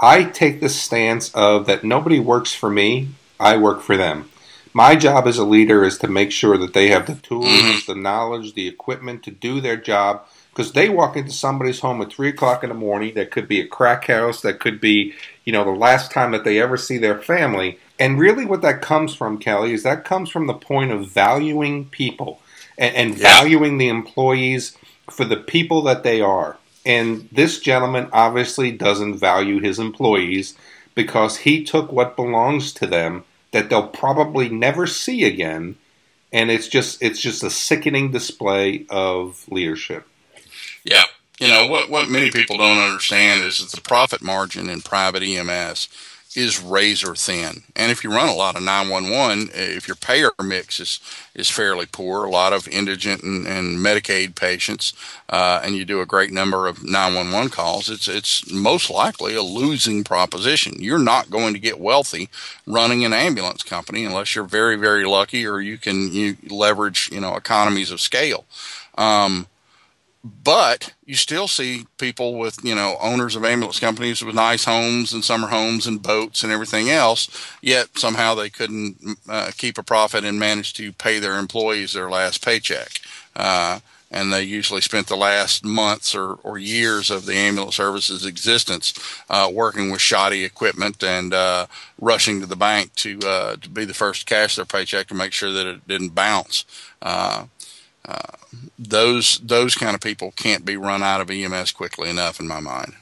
I 0.00 0.24
take 0.24 0.60
the 0.60 0.68
stance 0.68 1.32
of 1.34 1.66
that 1.66 1.84
nobody 1.84 2.18
works 2.18 2.54
for 2.54 2.70
me, 2.70 3.10
I 3.38 3.58
work 3.58 3.82
for 3.82 3.96
them. 3.96 4.30
My 4.72 4.96
job 4.96 5.26
as 5.26 5.36
a 5.36 5.44
leader 5.44 5.84
is 5.84 5.98
to 5.98 6.08
make 6.08 6.32
sure 6.32 6.56
that 6.56 6.72
they 6.72 6.88
have 6.88 7.06
the 7.06 7.16
tools, 7.16 7.46
mm-hmm. 7.46 7.92
the 7.92 7.98
knowledge, 7.98 8.54
the 8.54 8.68
equipment 8.68 9.22
to 9.24 9.30
do 9.30 9.60
their 9.60 9.76
job 9.76 10.26
because 10.50 10.72
they 10.72 10.88
walk 10.88 11.16
into 11.16 11.32
somebody's 11.32 11.80
home 11.80 12.02
at 12.02 12.12
three 12.12 12.28
o'clock 12.28 12.62
in 12.62 12.68
the 12.68 12.74
morning. 12.74 13.14
That 13.14 13.30
could 13.30 13.48
be 13.48 13.60
a 13.60 13.66
crack 13.66 14.06
house. 14.06 14.42
That 14.42 14.60
could 14.60 14.80
be, 14.80 15.14
you 15.44 15.52
know, 15.52 15.64
the 15.64 15.70
last 15.70 16.10
time 16.10 16.32
that 16.32 16.44
they 16.44 16.60
ever 16.60 16.76
see 16.76 16.98
their 16.98 17.20
family. 17.20 17.78
And 17.98 18.18
really, 18.18 18.44
what 18.44 18.62
that 18.62 18.82
comes 18.82 19.14
from, 19.14 19.38
Kelly, 19.38 19.72
is 19.72 19.82
that 19.82 20.04
comes 20.04 20.30
from 20.30 20.46
the 20.46 20.54
point 20.54 20.90
of 20.90 21.08
valuing 21.08 21.86
people 21.86 22.40
and, 22.78 22.94
and 22.94 23.10
yeah. 23.10 23.40
valuing 23.40 23.78
the 23.78 23.88
employees 23.88 24.76
for 25.10 25.24
the 25.24 25.36
people 25.36 25.82
that 25.82 26.02
they 26.02 26.20
are. 26.20 26.56
And 26.86 27.28
this 27.30 27.60
gentleman 27.60 28.08
obviously 28.12 28.72
doesn't 28.72 29.18
value 29.18 29.60
his 29.60 29.78
employees 29.78 30.56
because 30.94 31.38
he 31.38 31.62
took 31.62 31.92
what 31.92 32.16
belongs 32.16 32.72
to 32.74 32.86
them 32.86 33.24
that 33.52 33.68
they'll 33.68 33.88
probably 33.88 34.48
never 34.48 34.86
see 34.86 35.24
again 35.24 35.76
and 36.32 36.50
it's 36.50 36.68
just 36.68 37.02
it's 37.02 37.20
just 37.20 37.42
a 37.42 37.50
sickening 37.50 38.10
display 38.10 38.86
of 38.88 39.46
leadership. 39.48 40.06
Yeah. 40.84 41.04
You 41.38 41.48
know 41.48 41.66
what 41.66 41.88
what 41.88 42.10
many 42.10 42.30
people 42.30 42.58
don't 42.58 42.78
understand 42.78 43.42
is 43.42 43.58
that 43.58 43.74
the 43.74 43.80
profit 43.80 44.22
margin 44.22 44.68
in 44.68 44.82
private 44.82 45.22
EMS 45.22 45.88
is 46.36 46.62
razor 46.62 47.14
thin. 47.16 47.62
And 47.74 47.90
if 47.90 48.04
you 48.04 48.10
run 48.10 48.28
a 48.28 48.34
lot 48.34 48.56
of 48.56 48.62
911, 48.62 49.50
if 49.52 49.88
your 49.88 49.96
payer 49.96 50.30
mix 50.42 50.78
is, 50.78 51.00
is 51.34 51.50
fairly 51.50 51.86
poor, 51.86 52.24
a 52.24 52.30
lot 52.30 52.52
of 52.52 52.68
indigent 52.68 53.22
and, 53.22 53.46
and 53.46 53.78
Medicaid 53.78 54.36
patients, 54.36 54.92
uh, 55.28 55.60
and 55.64 55.74
you 55.74 55.84
do 55.84 56.00
a 56.00 56.06
great 56.06 56.30
number 56.30 56.68
of 56.68 56.84
911 56.84 57.50
calls, 57.50 57.88
it's, 57.88 58.06
it's 58.06 58.50
most 58.50 58.90
likely 58.90 59.34
a 59.34 59.42
losing 59.42 60.04
proposition. 60.04 60.74
You're 60.78 60.98
not 61.00 61.30
going 61.30 61.52
to 61.54 61.60
get 61.60 61.80
wealthy 61.80 62.28
running 62.64 63.04
an 63.04 63.12
ambulance 63.12 63.64
company 63.64 64.04
unless 64.04 64.34
you're 64.36 64.44
very, 64.44 64.76
very 64.76 65.06
lucky 65.06 65.44
or 65.44 65.60
you 65.60 65.78
can 65.78 66.12
you 66.12 66.36
leverage, 66.48 67.10
you 67.10 67.20
know, 67.20 67.34
economies 67.34 67.90
of 67.90 68.00
scale. 68.00 68.44
Um, 68.96 69.48
but 70.22 70.92
you 71.06 71.14
still 71.14 71.48
see 71.48 71.86
people 71.98 72.38
with 72.38 72.62
you 72.62 72.74
know 72.74 72.96
owners 73.00 73.36
of 73.36 73.44
ambulance 73.44 73.80
companies 73.80 74.22
with 74.22 74.34
nice 74.34 74.64
homes 74.64 75.12
and 75.12 75.24
summer 75.24 75.48
homes 75.48 75.86
and 75.86 76.02
boats 76.02 76.42
and 76.42 76.52
everything 76.52 76.90
else 76.90 77.28
yet 77.62 77.98
somehow 77.98 78.34
they 78.34 78.50
couldn't 78.50 78.96
uh, 79.28 79.50
keep 79.56 79.78
a 79.78 79.82
profit 79.82 80.24
and 80.24 80.38
manage 80.38 80.74
to 80.74 80.92
pay 80.92 81.18
their 81.18 81.38
employees 81.38 81.92
their 81.92 82.10
last 82.10 82.44
paycheck. 82.44 83.00
Uh, 83.34 83.80
and 84.12 84.32
they 84.32 84.42
usually 84.42 84.80
spent 84.80 85.06
the 85.06 85.16
last 85.16 85.64
months 85.64 86.16
or, 86.16 86.34
or 86.42 86.58
years 86.58 87.10
of 87.10 87.26
the 87.26 87.34
ambulance 87.34 87.76
service's 87.76 88.26
existence 88.26 88.92
uh, 89.30 89.48
working 89.52 89.90
with 89.90 90.00
shoddy 90.00 90.44
equipment 90.44 91.02
and 91.04 91.32
uh, 91.32 91.66
rushing 92.00 92.40
to 92.40 92.46
the 92.46 92.56
bank 92.56 92.92
to 92.96 93.18
uh, 93.24 93.56
to 93.56 93.68
be 93.68 93.84
the 93.84 93.94
first 93.94 94.26
to 94.26 94.34
cash 94.34 94.56
their 94.56 94.64
paycheck 94.64 95.06
to 95.06 95.14
make 95.14 95.32
sure 95.32 95.52
that 95.52 95.66
it 95.66 95.86
didn't 95.86 96.14
bounce 96.14 96.64
those 98.78 99.38
those 99.38 99.74
kind 99.74 99.94
of 99.94 100.00
people 100.00 100.32
can't 100.32 100.64
be 100.64 100.76
run 100.76 101.02
out 101.02 101.20
of 101.20 101.30
EMS 101.30 101.72
quickly 101.72 102.10
enough 102.10 102.40
in 102.40 102.48
my 102.48 102.60
mind. 102.60 102.94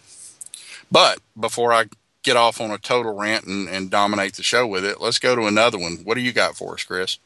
But 0.91 1.21
before 1.39 1.73
I 1.73 1.87
get 2.23 2.37
off 2.37 2.61
on 2.61 2.71
a 2.71 2.79
total 2.79 3.17
rant 3.17 3.45
and, 3.45 3.69
and 3.69 3.91
dominate 3.91 4.35
the 4.35 4.43
show 4.43 4.67
with 4.67 4.85
it, 4.85 5.01
let's 5.01 5.19
go 5.19 5.37
to 5.37 5.47
another 5.47 5.79
one. 5.79 5.99
What 6.05 6.15
do 6.15 6.21
you 6.21 6.33
got 6.33 6.57
for 6.57 6.75
us, 6.75 6.85
Chris? 6.85 7.19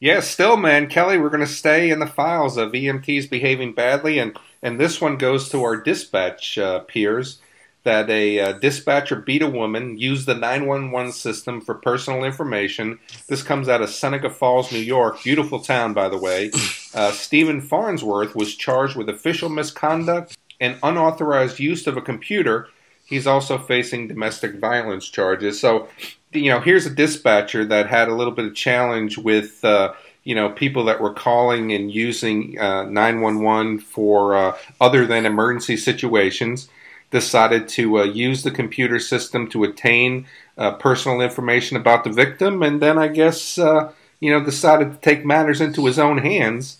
Yeah, 0.00 0.20
still, 0.20 0.56
man, 0.56 0.88
Kelly, 0.88 1.18
we're 1.18 1.28
going 1.28 1.40
to 1.40 1.46
stay 1.46 1.90
in 1.90 1.98
the 1.98 2.06
files 2.06 2.56
of 2.56 2.72
EMTs 2.72 3.28
behaving 3.28 3.74
badly, 3.74 4.18
and 4.18 4.36
and 4.62 4.78
this 4.78 5.00
one 5.00 5.16
goes 5.16 5.48
to 5.50 5.62
our 5.62 5.76
dispatch 5.76 6.58
uh, 6.58 6.80
peers 6.80 7.38
that 7.82 8.10
a 8.10 8.40
uh, 8.40 8.52
dispatcher 8.52 9.16
beat 9.16 9.40
a 9.40 9.48
woman, 9.48 9.98
used 9.98 10.26
the 10.26 10.34
911 10.34 11.12
system 11.12 11.62
for 11.62 11.74
personal 11.74 12.24
information. 12.24 12.98
This 13.26 13.42
comes 13.42 13.68
out 13.70 13.80
of 13.80 13.88
Seneca 13.88 14.28
Falls, 14.28 14.70
New 14.70 14.78
York. 14.78 15.22
Beautiful 15.22 15.60
town, 15.60 15.94
by 15.94 16.10
the 16.10 16.18
way. 16.18 16.50
Uh, 16.94 17.12
Stephen 17.12 17.60
Farnsworth 17.60 18.34
was 18.34 18.54
charged 18.54 18.96
with 18.96 19.08
official 19.08 19.48
misconduct 19.48 20.36
and 20.60 20.78
unauthorized 20.82 21.58
use 21.58 21.86
of 21.86 21.96
a 21.96 22.02
computer. 22.02 22.68
He's 23.06 23.26
also 23.26 23.58
facing 23.58 24.08
domestic 24.08 24.56
violence 24.56 25.08
charges. 25.08 25.60
So, 25.60 25.88
you 26.32 26.50
know, 26.50 26.60
here's 26.60 26.86
a 26.86 26.90
dispatcher 26.90 27.64
that 27.66 27.88
had 27.88 28.08
a 28.08 28.14
little 28.14 28.32
bit 28.32 28.46
of 28.46 28.54
challenge 28.54 29.18
with. 29.18 29.64
Uh, 29.64 29.94
you 30.22 30.34
know, 30.34 30.50
people 30.50 30.84
that 30.84 31.00
were 31.00 31.14
calling 31.14 31.72
and 31.72 31.90
using 31.90 32.58
uh, 32.58 32.84
911 32.84 33.78
for 33.78 34.34
uh, 34.36 34.56
other 34.78 35.06
than 35.06 35.24
emergency 35.24 35.78
situations 35.78 36.68
decided 37.10 37.66
to 37.68 38.00
uh, 38.00 38.04
use 38.04 38.42
the 38.42 38.50
computer 38.50 38.98
system 38.98 39.48
to 39.48 39.64
attain 39.64 40.26
uh, 40.58 40.72
personal 40.72 41.22
information 41.22 41.78
about 41.78 42.04
the 42.04 42.12
victim, 42.12 42.62
and 42.62 42.82
then 42.82 42.98
I 42.98 43.08
guess 43.08 43.56
you 43.56 44.30
know 44.30 44.44
decided 44.44 44.92
to 44.92 44.98
take 44.98 45.24
matters 45.24 45.62
into 45.62 45.86
his 45.86 45.98
own 45.98 46.18
hands. 46.18 46.79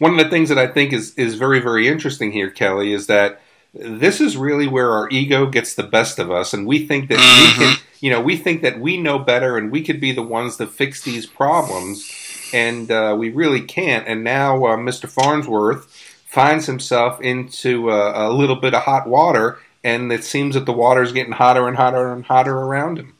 One 0.00 0.18
of 0.18 0.24
the 0.24 0.28
things 0.28 0.48
that 0.48 0.58
I 0.58 0.66
think 0.66 0.92
is 0.92 1.14
is 1.14 1.36
very 1.36 1.60
very 1.60 1.86
interesting 1.86 2.32
here, 2.32 2.50
Kelly, 2.50 2.92
is 2.92 3.06
that 3.06 3.40
this 3.72 4.20
is 4.20 4.36
really 4.36 4.66
where 4.66 4.90
our 4.90 5.08
ego 5.10 5.46
gets 5.46 5.74
the 5.74 5.84
best 5.84 6.18
of 6.18 6.30
us, 6.30 6.52
and 6.52 6.66
we 6.66 6.86
think 6.86 7.08
that 7.08 7.18
mm-hmm. 7.18 7.60
we 7.60 7.66
can, 7.66 7.76
you 8.00 8.10
know, 8.10 8.20
we 8.20 8.36
think 8.36 8.62
that 8.62 8.80
we 8.80 8.96
know 8.96 9.18
better, 9.18 9.56
and 9.56 9.70
we 9.70 9.84
could 9.84 10.00
be 10.00 10.12
the 10.12 10.22
ones 10.22 10.56
to 10.56 10.66
fix 10.66 11.02
these 11.02 11.26
problems, 11.26 12.10
and 12.52 12.90
uh, 12.90 13.14
we 13.16 13.30
really 13.30 13.60
can't. 13.60 14.08
And 14.08 14.24
now 14.24 14.64
uh, 14.64 14.76
Mr. 14.76 15.08
Farnsworth 15.08 15.86
finds 16.26 16.66
himself 16.66 17.20
into 17.20 17.90
uh, 17.90 18.12
a 18.14 18.32
little 18.32 18.56
bit 18.56 18.74
of 18.74 18.82
hot 18.82 19.06
water 19.06 19.58
and 19.82 20.12
it 20.12 20.24
seems 20.24 20.54
that 20.54 20.66
the 20.66 20.72
water 20.72 21.02
is 21.02 21.12
getting 21.12 21.32
hotter 21.32 21.66
and 21.66 21.76
hotter 21.76 22.12
and 22.12 22.24
hotter 22.24 22.56
around 22.56 22.98
him. 22.98 23.14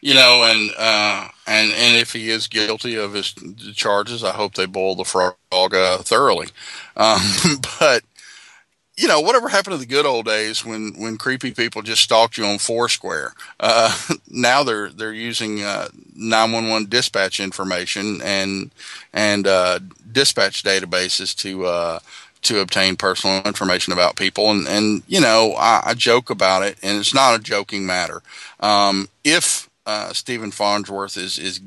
You 0.00 0.14
know, 0.14 0.44
and 0.44 0.70
uh, 0.78 1.28
and 1.46 1.72
and 1.72 1.96
if 1.96 2.12
he 2.12 2.30
is 2.30 2.46
guilty 2.46 2.96
of 2.96 3.12
his 3.12 3.34
charges, 3.74 4.24
I 4.24 4.32
hope 4.32 4.54
they 4.54 4.66
boil 4.66 4.94
the 4.94 5.04
frog 5.04 5.34
uh, 5.50 5.98
thoroughly. 5.98 6.48
Um, 6.96 7.20
but 7.80 8.02
you 9.00 9.08
know, 9.08 9.20
whatever 9.20 9.48
happened 9.48 9.72
to 9.72 9.78
the 9.78 9.86
good 9.86 10.04
old 10.04 10.26
days 10.26 10.62
when, 10.62 10.92
when 10.98 11.16
creepy 11.16 11.52
people 11.52 11.80
just 11.80 12.02
stalked 12.02 12.36
you 12.36 12.44
on 12.44 12.58
Foursquare? 12.58 13.32
Uh, 13.58 13.96
now 14.28 14.62
they're 14.62 14.90
they're 14.90 15.14
using 15.14 15.62
uh, 15.62 15.88
911 16.14 16.88
dispatch 16.90 17.40
information 17.40 18.20
and 18.22 18.70
and 19.12 19.46
uh, 19.46 19.78
dispatch 20.12 20.62
databases 20.62 21.34
to 21.36 21.64
uh, 21.64 21.98
to 22.42 22.60
obtain 22.60 22.96
personal 22.96 23.42
information 23.44 23.94
about 23.94 24.16
people. 24.16 24.50
And, 24.50 24.68
and 24.68 25.02
you 25.06 25.20
know, 25.20 25.54
I, 25.56 25.82
I 25.86 25.94
joke 25.94 26.28
about 26.28 26.62
it, 26.62 26.76
and 26.82 26.98
it's 26.98 27.14
not 27.14 27.34
a 27.34 27.42
joking 27.42 27.86
matter. 27.86 28.22
Um, 28.60 29.08
if 29.24 29.69
uh, 29.86 30.12
Stephen 30.12 30.50
Farnsworth 30.50 31.16
is, 31.16 31.38
is 31.38 31.60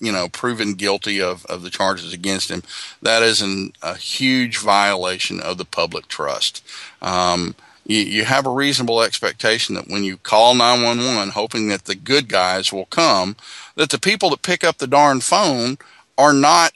you 0.00 0.12
know, 0.12 0.28
proven 0.28 0.74
guilty 0.74 1.20
of, 1.20 1.44
of 1.46 1.62
the 1.62 1.70
charges 1.70 2.12
against 2.12 2.50
him, 2.50 2.62
that 3.02 3.22
is 3.22 3.40
an, 3.40 3.72
a 3.82 3.96
huge 3.96 4.58
violation 4.58 5.40
of 5.40 5.58
the 5.58 5.64
public 5.64 6.08
trust. 6.08 6.66
Um, 7.00 7.54
you, 7.86 7.98
you 7.98 8.24
have 8.24 8.46
a 8.46 8.50
reasonable 8.50 9.02
expectation 9.02 9.74
that 9.74 9.88
when 9.88 10.04
you 10.04 10.16
call 10.16 10.54
911 10.54 11.30
hoping 11.30 11.68
that 11.68 11.84
the 11.84 11.94
good 11.94 12.28
guys 12.28 12.72
will 12.72 12.86
come, 12.86 13.36
that 13.76 13.90
the 13.90 14.00
people 14.00 14.30
that 14.30 14.42
pick 14.42 14.64
up 14.64 14.78
the 14.78 14.86
darn 14.86 15.20
phone 15.20 15.78
are 16.16 16.32
not 16.32 16.72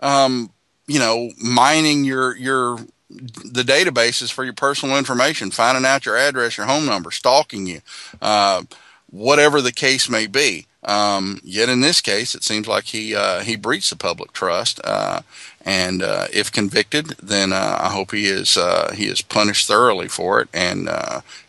um, 0.00 0.50
you 0.86 0.98
know, 0.98 1.30
mining 1.38 2.04
your 2.04 2.36
your 2.36 2.78
the 3.10 3.62
databases 3.62 4.30
for 4.30 4.44
your 4.44 4.52
personal 4.52 4.98
information, 4.98 5.50
finding 5.50 5.84
out 5.84 6.04
your 6.04 6.16
address, 6.16 6.56
your 6.56 6.66
home 6.66 6.86
number, 6.86 7.10
stalking 7.10 7.66
you, 7.66 7.80
uh, 8.20 8.62
whatever 9.10 9.60
the 9.60 9.72
case 9.72 10.08
may 10.08 10.26
be. 10.26 10.66
Um, 10.84 11.40
yet 11.42 11.68
in 11.68 11.80
this 11.80 12.00
case, 12.00 12.34
it 12.34 12.44
seems 12.44 12.68
like 12.68 12.84
he 12.84 13.14
uh, 13.14 13.40
he 13.40 13.56
breached 13.56 13.90
the 13.90 13.96
public 13.96 14.32
trust, 14.32 14.80
uh, 14.84 15.22
and 15.64 16.02
uh, 16.02 16.28
if 16.32 16.52
convicted, 16.52 17.08
then 17.22 17.52
uh, 17.52 17.78
I 17.80 17.90
hope 17.90 18.12
he 18.12 18.26
is 18.26 18.56
uh, 18.56 18.94
he 18.94 19.06
is 19.06 19.20
punished 19.20 19.66
thoroughly 19.66 20.08
for 20.08 20.40
it, 20.40 20.48
and 20.54 20.88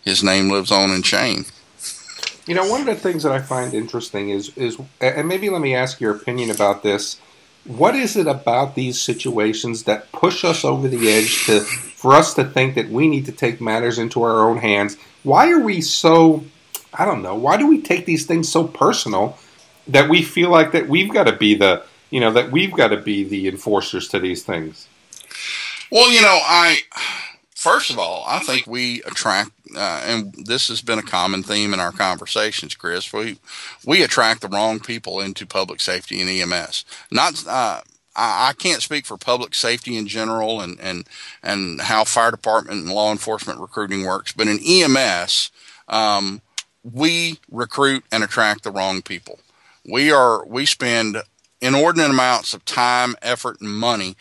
his 0.03 0.23
name 0.23 0.49
lives 0.49 0.71
on 0.71 0.89
in 0.89 1.03
shame. 1.03 1.45
You 2.47 2.55
know, 2.55 2.67
one 2.67 2.81
of 2.81 2.87
the 2.87 2.95
things 2.95 3.21
that 3.23 3.31
I 3.31 3.39
find 3.39 3.73
interesting 3.73 4.29
is 4.29 4.55
is, 4.57 4.77
and 4.99 5.27
maybe 5.27 5.49
let 5.49 5.61
me 5.61 5.75
ask 5.75 6.01
your 6.01 6.15
opinion 6.15 6.49
about 6.49 6.81
this 6.81 7.19
what 7.65 7.95
is 7.95 8.15
it 8.15 8.25
about 8.25 8.75
these 8.75 8.99
situations 8.99 9.83
that 9.83 10.11
push 10.11 10.43
us 10.43 10.65
over 10.65 10.87
the 10.87 11.09
edge 11.09 11.45
to 11.45 11.59
for 11.59 12.15
us 12.15 12.33
to 12.33 12.43
think 12.43 12.75
that 12.75 12.89
we 12.89 13.07
need 13.07 13.25
to 13.25 13.31
take 13.31 13.61
matters 13.61 13.99
into 13.99 14.23
our 14.23 14.49
own 14.49 14.57
hands? 14.57 14.97
Why 15.23 15.51
are 15.51 15.59
we 15.59 15.81
so 15.81 16.43
I 16.93 17.05
don't 17.05 17.21
know, 17.21 17.35
why 17.35 17.57
do 17.57 17.67
we 17.67 17.81
take 17.81 18.05
these 18.05 18.25
things 18.25 18.51
so 18.51 18.67
personal 18.67 19.37
that 19.87 20.09
we 20.09 20.21
feel 20.21 20.49
like 20.49 20.71
that 20.71 20.87
we've 20.87 21.11
got 21.11 21.25
to 21.25 21.35
be 21.35 21.55
the 21.55 21.83
you 22.09 22.19
know 22.19 22.31
that 22.31 22.51
we've 22.51 22.73
got 22.73 22.87
to 22.87 22.97
be 22.97 23.23
the 23.23 23.47
enforcers 23.47 24.07
to 24.09 24.19
these 24.19 24.43
things? 24.43 24.87
Well, 25.91 26.11
you 26.11 26.21
know, 26.21 26.39
I 26.41 26.79
first 27.59 27.89
of 27.89 27.99
all, 27.99 28.23
I 28.27 28.39
think 28.39 28.65
we 28.67 29.01
attract, 29.03 29.51
uh, 29.75 30.03
and 30.05 30.33
this 30.45 30.69
has 30.69 30.81
been 30.81 30.99
a 30.99 31.03
common 31.03 31.43
theme 31.43 31.73
in 31.73 31.79
our 31.79 31.91
conversations, 31.91 32.75
Chris. 32.75 33.11
We 33.11 33.37
we 33.85 34.01
attract 34.03 34.41
the 34.41 34.47
wrong 34.47 34.79
people 34.79 35.19
into 35.19 35.45
public 35.45 35.81
safety 35.81 36.21
and 36.21 36.29
EMS. 36.29 36.85
Not, 37.11 37.45
uh, 37.47 37.81
I, 38.15 38.53
can't 38.57 38.81
speak 38.81 39.05
for 39.05 39.17
public 39.17 39.53
safety 39.53 39.97
in 39.97 40.07
general 40.07 40.61
and 40.61 40.79
and 40.79 41.07
and 41.43 41.81
how 41.81 42.03
fire 42.03 42.31
department 42.31 42.81
and 42.81 42.93
law 42.93 43.11
enforcement 43.11 43.59
recruiting 43.59 44.05
works, 44.05 44.31
but 44.31 44.47
in 44.47 44.59
EMS, 44.59 45.51
um, 45.87 46.41
we 46.83 47.39
recruit 47.51 48.03
and 48.11 48.23
attract 48.23 48.63
the 48.63 48.71
wrong 48.71 49.01
people. 49.01 49.39
We 49.85 50.11
are 50.11 50.45
we 50.45 50.65
spend 50.65 51.17
inordinate 51.61 52.11
amounts 52.11 52.53
of 52.53 52.65
time, 52.65 53.15
effort, 53.21 53.59
and 53.59 53.69
money 53.69 54.15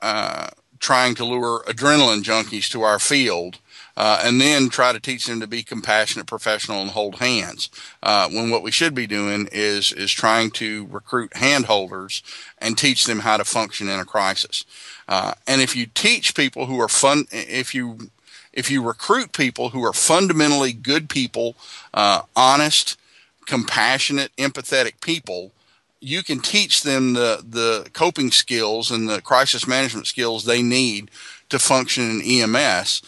uh, 0.00 0.48
trying 0.78 1.14
to 1.16 1.24
lure 1.24 1.62
adrenaline 1.66 2.22
junkies 2.22 2.70
to 2.70 2.82
our 2.82 2.98
field. 2.98 3.58
Uh, 3.96 4.22
and 4.24 4.40
then 4.40 4.70
try 4.70 4.92
to 4.92 5.00
teach 5.00 5.26
them 5.26 5.40
to 5.40 5.46
be 5.46 5.62
compassionate, 5.62 6.26
professional, 6.26 6.80
and 6.80 6.92
hold 6.92 7.16
hands. 7.16 7.68
Uh, 8.02 8.30
when 8.30 8.48
what 8.48 8.62
we 8.62 8.70
should 8.70 8.94
be 8.94 9.06
doing 9.06 9.46
is 9.52 9.92
is 9.92 10.10
trying 10.10 10.50
to 10.50 10.86
recruit 10.90 11.30
handholders 11.32 12.22
and 12.58 12.78
teach 12.78 13.04
them 13.04 13.18
how 13.18 13.36
to 13.36 13.44
function 13.44 13.90
in 13.90 14.00
a 14.00 14.04
crisis. 14.04 14.64
Uh, 15.06 15.34
and 15.46 15.60
if 15.60 15.76
you 15.76 15.84
teach 15.86 16.34
people 16.34 16.64
who 16.64 16.80
are 16.80 16.88
fun, 16.88 17.26
if 17.30 17.74
you 17.74 18.10
if 18.52 18.70
you 18.70 18.82
recruit 18.82 19.32
people 19.32 19.70
who 19.70 19.84
are 19.84 19.92
fundamentally 19.92 20.72
good 20.72 21.08
people, 21.08 21.54
uh, 21.94 22.22
honest, 22.34 22.98
compassionate, 23.46 24.34
empathetic 24.36 25.00
people, 25.00 25.52
you 26.00 26.22
can 26.22 26.40
teach 26.40 26.82
them 26.82 27.12
the, 27.12 27.44
the 27.46 27.88
coping 27.92 28.30
skills 28.30 28.90
and 28.90 29.08
the 29.08 29.20
crisis 29.20 29.66
management 29.66 30.06
skills 30.06 30.44
they 30.44 30.62
need 30.62 31.10
to 31.50 31.58
function 31.58 32.20
in 32.20 32.54
EMS. 32.54 33.02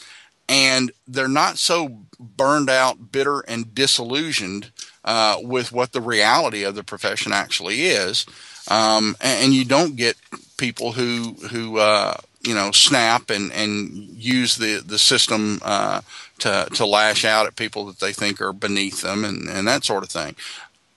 And 0.48 0.92
they're 1.08 1.28
not 1.28 1.56
so 1.56 2.00
burned 2.18 2.68
out, 2.68 3.10
bitter, 3.10 3.40
and 3.40 3.74
disillusioned 3.74 4.70
uh, 5.04 5.36
with 5.40 5.72
what 5.72 5.92
the 5.92 6.00
reality 6.00 6.64
of 6.64 6.74
the 6.74 6.84
profession 6.84 7.32
actually 7.32 7.82
is. 7.82 8.26
Um, 8.68 9.16
and, 9.20 9.44
and, 9.44 9.52
you 9.52 9.64
don't 9.64 9.96
get 9.96 10.16
people 10.56 10.92
who 10.92 11.34
who 11.50 11.78
uh, 11.78 12.16
you 12.42 12.54
know 12.54 12.70
snap 12.72 13.30
and, 13.30 13.52
and 13.52 13.90
use 14.10 14.56
the 14.56 14.82
the 14.84 14.98
system 14.98 15.60
uh, 15.62 16.00
to 16.38 16.68
to 16.74 16.86
lash 16.86 17.24
out 17.24 17.46
at 17.46 17.56
people 17.56 17.86
that 17.86 18.00
they 18.00 18.12
think 18.12 18.40
are 18.40 18.52
beneath 18.52 19.02
them 19.02 19.24
and, 19.24 19.48
and 19.48 19.66
that 19.66 19.84
sort 19.84 20.02
of 20.02 20.10
thing. 20.10 20.34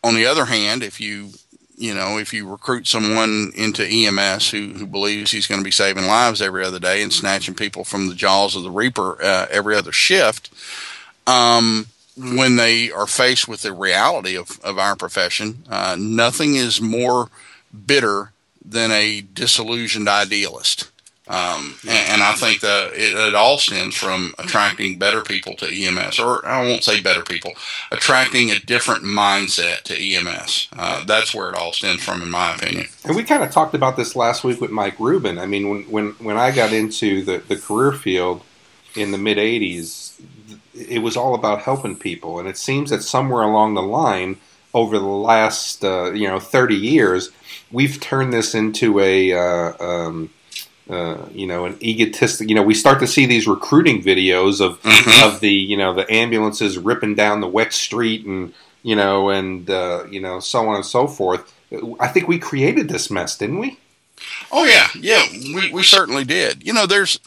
On 0.04 0.16
the 0.16 0.25
other 0.25 0.46
hand, 0.46 0.84
if 0.84 1.00
you 1.00 1.32
you 1.78 1.94
know, 1.94 2.18
if 2.18 2.34
you 2.34 2.48
recruit 2.50 2.88
someone 2.88 3.52
into 3.56 3.86
EMS 3.86 4.50
who, 4.50 4.70
who 4.70 4.86
believes 4.86 5.32
he's 5.32 5.48
going 5.48 5.60
to 5.60 5.66
be 5.66 5.72
saving 5.72 6.06
lives 6.06 6.42
every 6.42 6.64
other 6.64 6.80
day 6.80 7.02
and 7.02 7.12
snatching 7.12 7.54
people 7.54 7.84
from 7.84 8.08
the 8.08 8.16
jaws 8.16 8.56
of 8.56 8.64
the 8.64 8.72
reaper 8.72 9.22
uh, 9.22 9.48
every 9.50 9.75
other 9.75 9.92
shift, 9.92 10.52
um, 11.28 11.88
when 12.18 12.56
they 12.56 12.92
are 12.92 13.08
faced 13.08 13.48
with 13.48 13.62
the 13.62 13.74
reality 13.74 14.38
of, 14.38 14.60
of 14.62 14.80
our 14.80 14.96
profession, 14.96 15.64
uh, 15.70 15.98
nothing 16.00 16.56
is 16.56 16.80
more 16.80 17.30
bitter 17.86 18.32
than 18.64 18.92
a 18.92 19.22
disillusioned 19.22 20.08
idealist. 20.08 20.90
Um, 21.27 21.75
and, 21.88 22.10
and, 22.10 22.22
I 22.22 22.34
think 22.34 22.60
that 22.62 22.94
it, 22.94 23.17
it, 23.17 23.34
all 23.34 23.58
stems 23.58 23.96
from 23.96 24.36
attracting 24.38 25.00
better 25.00 25.22
people 25.22 25.55
to 25.55 25.65
EMS, 25.65 26.20
or 26.20 26.46
I 26.46 26.62
won't 26.62 26.84
say 26.84 27.01
better 27.01 27.24
people, 27.24 27.53
attracting 27.91 28.51
a 28.51 28.60
different 28.60 29.03
mindset 29.03 29.82
to 29.84 29.96
EMS. 30.00 30.67
Uh, 30.77 31.03
that's 31.05 31.34
where 31.34 31.50
it 31.50 31.55
all 31.55 31.74
stems 31.74 32.03
from, 32.03 32.22
in 32.22 32.29
my 32.29 32.53
opinion. 32.53 32.86
And 33.03 33.15
we 33.15 33.24
kind 33.24 33.41
of 33.41 33.50
talked 33.50 33.74
about 33.74 33.98
this 33.98 34.15
last 34.15 34.44
week 34.44 34.62
with 34.62 34.70
Mike 34.70 35.00
Rubin. 35.00 35.39
I 35.39 35.48
mean, 35.48 35.67
when 35.70 35.84
when, 35.86 36.12
when 36.20 36.38
I 36.38 36.51
got 36.51 36.72
into 36.72 37.24
the, 37.24 37.39
the 37.39 37.55
career 37.55 37.91
field 37.91 38.44
in 38.94 39.10
the 39.10 39.17
mid 39.17 39.39
'80s, 39.39 40.22
it 40.75 41.00
was 41.00 41.17
all 41.17 41.34
about 41.34 41.63
helping 41.63 41.96
people, 41.96 42.38
and 42.38 42.48
it 42.48 42.58
seems 42.58 42.91
that 42.91 43.01
somewhere 43.01 43.41
along 43.41 43.74
the 43.74 43.82
line, 43.82 44.38
over 44.75 45.00
the 45.00 45.05
last 45.05 45.84
uh, 45.84 46.12
you 46.12 46.27
know 46.27 46.39
30 46.39 46.75
years, 46.75 47.32
we've 47.72 48.00
turned 48.00 48.32
this 48.32 48.53
into 48.53 49.00
a 49.00 49.34
uh, 49.34 49.74
um, 49.84 50.29
uh, 50.89 51.25
you 51.32 51.48
know, 51.48 51.65
an 51.65 51.77
egotistic. 51.82 52.50
You 52.50 52.56
know, 52.56 52.63
we 52.63 52.74
start 52.74 53.00
to 53.00 53.08
see 53.08 53.25
these 53.25 53.48
recruiting 53.48 54.04
videos 54.04 54.62
of 54.62 54.82
mm-hmm. 54.82 55.27
of 55.27 55.39
the 55.39 55.51
you 55.51 55.77
know 55.77 55.94
the 55.94 56.12
ambulances 56.12 56.77
ripping 56.77 57.15
down 57.15 57.42
the 57.42 57.48
wet 57.48 57.74
street 57.74 58.25
and 58.25 58.54
you 58.84 58.96
know 58.96 59.30
and 59.30 59.70
uh, 59.70 60.06
you 60.10 60.20
know 60.20 60.39
so 60.39 60.68
on 60.68 60.75
and 60.75 60.86
so 60.86 61.08
forth. 61.08 61.51
I 62.00 62.08
think 62.08 62.27
we 62.27 62.38
created 62.38 62.88
this 62.88 63.10
mess, 63.10 63.38
didn't 63.38 63.60
we? 63.60 63.80
Oh 64.51 64.63
yeah, 64.65 64.88
yeah, 65.00 65.24
we 65.56 65.72
we 65.72 65.84
certainly 65.84 66.24
did. 66.24 66.65
You 66.65 66.74
know, 66.74 66.86
there's 66.86 67.20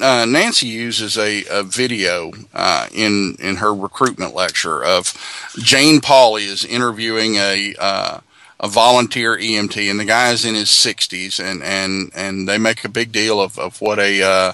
uh, 0.00 0.26
Nancy 0.28 0.66
uses 0.66 1.16
a, 1.16 1.44
a 1.50 1.62
video 1.62 2.32
uh, 2.52 2.86
in 2.92 3.36
in 3.40 3.56
her 3.56 3.74
recruitment 3.74 4.34
lecture 4.34 4.84
of 4.84 5.14
Jane 5.58 6.00
Pauley 6.00 6.46
is 6.46 6.64
interviewing 6.64 7.36
a 7.36 7.74
uh, 7.78 8.20
a 8.60 8.68
volunteer 8.68 9.36
EMT, 9.36 9.90
and 9.90 9.98
the 9.98 10.04
guy's 10.04 10.44
in 10.44 10.54
his 10.54 10.68
60s, 10.68 11.42
and 11.42 11.62
and 11.62 12.10
and 12.14 12.46
they 12.46 12.58
make 12.58 12.84
a 12.84 12.90
big 12.90 13.10
deal 13.10 13.40
of 13.40 13.58
of 13.58 13.80
what 13.80 13.98
a 13.98 14.22
uh, 14.22 14.52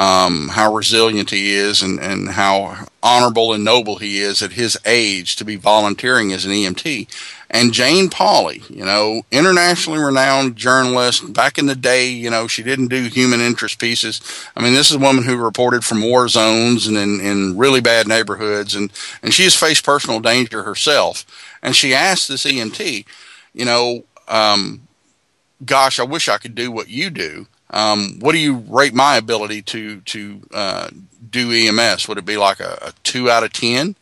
um, 0.00 0.48
how 0.48 0.72
resilient 0.72 1.30
he 1.30 1.54
is, 1.54 1.82
and 1.82 1.98
and 1.98 2.30
how 2.30 2.86
honorable 3.02 3.52
and 3.52 3.64
noble 3.64 3.96
he 3.96 4.20
is 4.20 4.42
at 4.42 4.52
his 4.52 4.78
age 4.86 5.34
to 5.36 5.44
be 5.44 5.56
volunteering 5.56 6.32
as 6.32 6.44
an 6.44 6.52
EMT. 6.52 7.08
And 7.50 7.72
Jane 7.72 8.10
Pauley, 8.10 8.68
you 8.68 8.84
know, 8.84 9.22
internationally 9.32 9.98
renowned 9.98 10.54
journalist. 10.54 11.32
Back 11.32 11.58
in 11.58 11.66
the 11.66 11.74
day, 11.74 12.10
you 12.10 12.30
know, 12.30 12.46
she 12.46 12.62
didn't 12.62 12.88
do 12.88 13.04
human 13.04 13.40
interest 13.40 13.80
pieces. 13.80 14.20
I 14.54 14.62
mean, 14.62 14.74
this 14.74 14.90
is 14.90 14.96
a 14.96 15.00
woman 15.00 15.24
who 15.24 15.36
reported 15.36 15.82
from 15.82 16.02
war 16.02 16.28
zones 16.28 16.86
and 16.86 16.96
in, 16.96 17.20
in 17.20 17.56
really 17.56 17.80
bad 17.80 18.06
neighborhoods, 18.06 18.76
and 18.76 18.92
and 19.20 19.34
she 19.34 19.44
has 19.44 19.56
faced 19.56 19.84
personal 19.84 20.20
danger 20.20 20.62
herself. 20.62 21.26
And 21.60 21.74
she 21.74 21.92
asked 21.92 22.28
this 22.28 22.44
EMT 22.44 23.04
you 23.52 23.64
know, 23.64 24.04
um, 24.28 24.86
gosh, 25.64 25.98
I 25.98 26.04
wish 26.04 26.28
I 26.28 26.38
could 26.38 26.54
do 26.54 26.70
what 26.70 26.88
you 26.88 27.10
do. 27.10 27.46
Um, 27.70 28.18
what 28.20 28.32
do 28.32 28.38
you 28.38 28.56
rate 28.68 28.94
my 28.94 29.16
ability 29.16 29.62
to 29.62 30.00
to 30.00 30.40
uh, 30.52 30.88
do 31.30 31.52
EMS? 31.52 32.08
Would 32.08 32.18
it 32.18 32.24
be 32.24 32.36
like 32.36 32.60
a, 32.60 32.78
a 32.82 32.92
two 33.02 33.30
out 33.30 33.44
of 33.44 33.52
ten? 33.52 33.96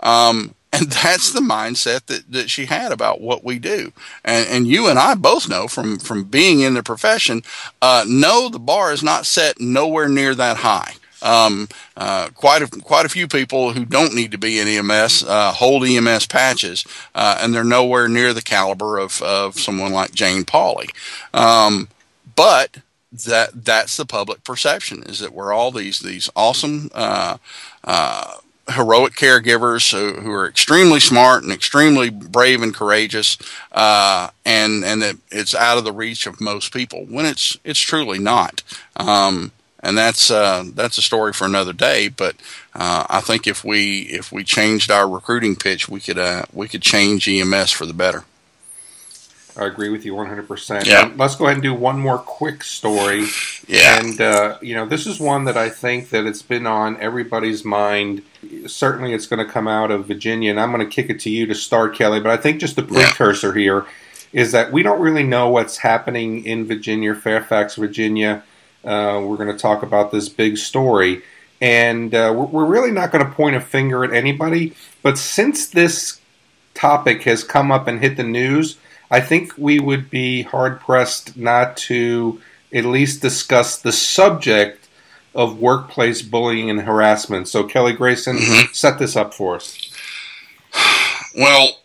Um, 0.00 0.54
and 0.72 0.90
that's 0.90 1.32
the 1.32 1.40
mindset 1.40 2.06
that, 2.06 2.30
that 2.30 2.50
she 2.50 2.66
had 2.66 2.92
about 2.92 3.22
what 3.22 3.42
we 3.42 3.58
do. 3.58 3.90
And, 4.22 4.46
and 4.48 4.66
you 4.66 4.88
and 4.88 4.98
I 4.98 5.14
both 5.14 5.48
know 5.48 5.66
from 5.66 5.98
from 5.98 6.24
being 6.24 6.60
in 6.60 6.74
the 6.74 6.82
profession, 6.82 7.42
uh, 7.80 8.04
no, 8.06 8.48
the 8.48 8.58
bar 8.58 8.92
is 8.92 9.02
not 9.02 9.26
set 9.26 9.60
nowhere 9.60 10.08
near 10.08 10.34
that 10.34 10.58
high. 10.58 10.94
Um, 11.22 11.68
uh, 11.96 12.28
quite 12.34 12.62
a 12.62 12.68
quite 12.80 13.06
a 13.06 13.08
few 13.08 13.26
people 13.26 13.72
who 13.72 13.84
don't 13.84 14.14
need 14.14 14.32
to 14.32 14.38
be 14.38 14.58
in 14.60 14.68
EMS 14.68 15.24
uh, 15.24 15.52
hold 15.52 15.84
EMS 15.84 16.26
patches, 16.26 16.84
uh, 17.14 17.38
and 17.40 17.54
they're 17.54 17.64
nowhere 17.64 18.08
near 18.08 18.32
the 18.32 18.42
caliber 18.42 18.98
of, 18.98 19.20
of 19.22 19.58
someone 19.58 19.92
like 19.92 20.12
Jane 20.12 20.44
Pauley. 20.44 20.90
Um, 21.34 21.88
but 22.36 22.78
that 23.26 23.64
that's 23.64 23.96
the 23.96 24.06
public 24.06 24.44
perception 24.44 25.02
is 25.04 25.18
that 25.18 25.32
we're 25.32 25.52
all 25.52 25.70
these 25.70 26.00
these 26.00 26.30
awesome. 26.36 26.90
Uh, 26.94 27.38
uh, 27.84 28.34
heroic 28.70 29.14
caregivers 29.14 29.92
who, 29.92 30.20
who, 30.20 30.30
are 30.30 30.46
extremely 30.46 31.00
smart 31.00 31.42
and 31.42 31.50
extremely 31.50 32.10
brave 32.10 32.62
and 32.62 32.74
courageous, 32.74 33.38
uh, 33.72 34.28
and 34.44 34.84
and 34.84 35.00
that 35.02 35.16
it's 35.30 35.54
out 35.54 35.78
of 35.78 35.84
the 35.84 35.92
reach 35.92 36.26
of 36.26 36.40
most 36.40 36.72
people 36.72 37.06
when 37.06 37.24
it's 37.24 37.56
it's 37.64 37.80
truly 37.80 38.18
not. 38.18 38.62
Um, 38.96 39.52
and 39.80 39.96
that's 39.96 40.30
uh, 40.30 40.64
that's 40.74 40.98
a 40.98 41.02
story 41.02 41.32
for 41.32 41.44
another 41.44 41.72
day. 41.72 42.08
But 42.08 42.36
uh, 42.74 43.06
I 43.08 43.20
think 43.20 43.46
if 43.46 43.64
we 43.64 44.02
if 44.02 44.32
we 44.32 44.44
changed 44.44 44.90
our 44.90 45.08
recruiting 45.08 45.56
pitch, 45.56 45.88
we 45.88 46.00
could 46.00 46.18
uh, 46.18 46.44
we 46.52 46.68
could 46.68 46.82
change 46.82 47.28
EMS 47.28 47.72
for 47.72 47.86
the 47.86 47.94
better. 47.94 48.24
I 49.58 49.66
agree 49.66 49.88
with 49.88 50.04
you 50.04 50.14
100%. 50.14 50.86
Yeah. 50.86 51.12
let's 51.16 51.34
go 51.34 51.46
ahead 51.46 51.56
and 51.56 51.62
do 51.62 51.74
one 51.74 51.98
more 51.98 52.18
quick 52.18 52.62
story. 52.62 53.26
Yeah. 53.66 53.98
And, 53.98 54.20
uh, 54.20 54.58
you 54.62 54.74
know, 54.74 54.86
this 54.86 55.04
is 55.04 55.18
one 55.18 55.46
that 55.46 55.56
I 55.56 55.68
think 55.68 56.10
that 56.10 56.26
it's 56.26 56.42
been 56.42 56.64
on 56.64 56.96
everybody's 57.00 57.64
mind. 57.64 58.22
Certainly 58.66 59.14
it's 59.14 59.26
going 59.26 59.44
to 59.44 59.52
come 59.52 59.66
out 59.66 59.90
of 59.90 60.06
Virginia, 60.06 60.50
and 60.50 60.60
I'm 60.60 60.72
going 60.72 60.88
to 60.88 60.94
kick 60.94 61.10
it 61.10 61.18
to 61.20 61.30
you 61.30 61.44
to 61.46 61.56
start, 61.56 61.96
Kelly. 61.96 62.20
But 62.20 62.30
I 62.30 62.36
think 62.36 62.60
just 62.60 62.76
the 62.76 62.84
precursor 62.84 63.48
yeah. 63.48 63.62
here 63.62 63.86
is 64.32 64.52
that 64.52 64.70
we 64.70 64.84
don't 64.84 65.00
really 65.00 65.24
know 65.24 65.48
what's 65.48 65.78
happening 65.78 66.44
in 66.44 66.64
Virginia, 66.64 67.14
Fairfax, 67.14 67.74
Virginia. 67.74 68.44
Uh, 68.88 69.20
we're 69.20 69.36
going 69.36 69.52
to 69.52 69.58
talk 69.58 69.82
about 69.82 70.10
this 70.10 70.28
big 70.30 70.56
story. 70.56 71.22
And 71.60 72.14
uh, 72.14 72.32
we're 72.34 72.64
really 72.64 72.90
not 72.90 73.12
going 73.12 73.24
to 73.24 73.30
point 73.30 73.56
a 73.56 73.60
finger 73.60 74.02
at 74.04 74.12
anybody. 74.12 74.74
But 75.02 75.18
since 75.18 75.68
this 75.68 76.20
topic 76.74 77.24
has 77.24 77.44
come 77.44 77.70
up 77.70 77.86
and 77.86 78.00
hit 78.00 78.16
the 78.16 78.22
news, 78.22 78.78
I 79.10 79.20
think 79.20 79.52
we 79.58 79.78
would 79.78 80.08
be 80.08 80.42
hard 80.42 80.80
pressed 80.80 81.36
not 81.36 81.76
to 81.88 82.40
at 82.72 82.84
least 82.84 83.20
discuss 83.20 83.76
the 83.76 83.92
subject 83.92 84.88
of 85.34 85.58
workplace 85.58 86.22
bullying 86.22 86.70
and 86.70 86.82
harassment. 86.82 87.48
So, 87.48 87.64
Kelly 87.64 87.92
Grayson, 87.92 88.36
mm-hmm. 88.36 88.72
set 88.72 88.98
this 88.98 89.16
up 89.16 89.34
for 89.34 89.56
us. 89.56 89.92
Well, 91.36 91.80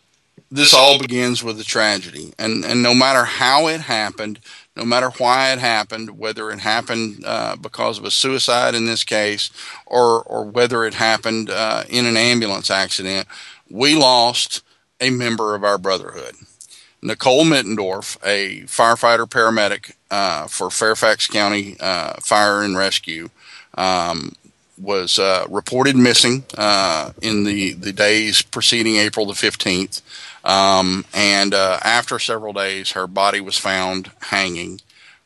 this 0.52 0.74
all 0.74 1.00
begins 1.00 1.44
with 1.44 1.60
a 1.60 1.64
tragedy. 1.64 2.34
And, 2.38 2.64
and 2.64 2.84
no 2.84 2.94
matter 2.94 3.24
how 3.24 3.68
it 3.68 3.82
happened, 3.82 4.40
no 4.76 4.86
matter 4.86 5.10
why 5.18 5.52
it 5.52 5.60
happened, 5.60 6.18
whether 6.18 6.50
it 6.52 6.60
happened 6.60 7.24
uh, 7.26 7.56
because 7.56 8.00
of 8.00 8.06
a 8.06 8.12
suicide 8.12 8.76
in 8.76 8.86
this 8.86 9.04
case, 9.04 9.52
or 9.86 10.24
or 10.24 10.44
whether 10.46 10.84
it 10.84 10.96
happened 10.96 11.50
uh, 11.50 11.84
in 11.90 12.06
an 12.06 12.18
ambulance 12.18 12.70
accident, 12.72 13.28
we 13.70 13.96
lost 13.96 14.64
a 15.00 15.10
member 15.10 15.56
of 15.56 15.64
our 15.64 15.78
brotherhood. 15.78 16.36
Nicole 17.02 17.44
Mittendorf, 17.44 18.18
a 18.26 18.62
firefighter 18.62 19.26
paramedic 19.28 19.94
uh, 20.10 20.48
for 20.48 20.70
Fairfax 20.70 21.28
County 21.28 21.76
uh, 21.80 22.14
Fire 22.22 22.64
and 22.64 22.78
Rescue, 22.78 23.30
um, 23.76 24.32
was 24.82 25.20
uh, 25.20 25.46
reported 25.50 25.96
missing 25.96 26.46
uh, 26.58 27.12
in 27.22 27.44
the, 27.44 27.74
the 27.74 27.92
days 27.92 28.42
preceding 28.42 28.96
April 28.96 29.26
the 29.26 29.34
15th. 29.34 30.02
Um, 30.44 31.06
and 31.14 31.54
uh, 31.54 31.80
after 31.84 32.20
several 32.20 32.54
days, 32.54 32.92
her 32.92 33.08
body 33.08 33.40
was 33.40 33.58
found 33.58 34.12
hanging 34.22 34.82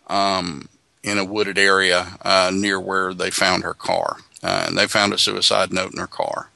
um, 0.07 0.69
in 1.03 1.17
a 1.17 1.25
wooded 1.25 1.57
area 1.57 2.17
uh, 2.21 2.51
near 2.53 2.79
where 2.79 3.13
they 3.13 3.31
found 3.31 3.63
her 3.63 3.73
car. 3.73 4.17
Uh, 4.43 4.65
and 4.67 4.77
they 4.77 4.87
found 4.87 5.13
a 5.13 5.17
suicide 5.17 5.73
note 5.73 5.91
in 5.91 5.99
her 5.99 6.07
car. 6.07 6.49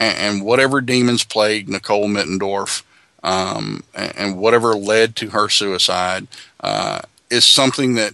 And, 0.00 0.18
and 0.18 0.44
whatever 0.44 0.80
demons 0.80 1.24
plagued 1.24 1.68
Nicole 1.68 2.08
Mittendorf 2.08 2.82
um, 3.22 3.84
and, 3.94 4.16
and, 4.16 4.38
whatever 4.38 4.74
led 4.74 5.16
to 5.16 5.30
her 5.30 5.48
suicide 5.48 6.26
uh, 6.60 7.00
is 7.30 7.46
something 7.46 7.94
that 7.94 8.12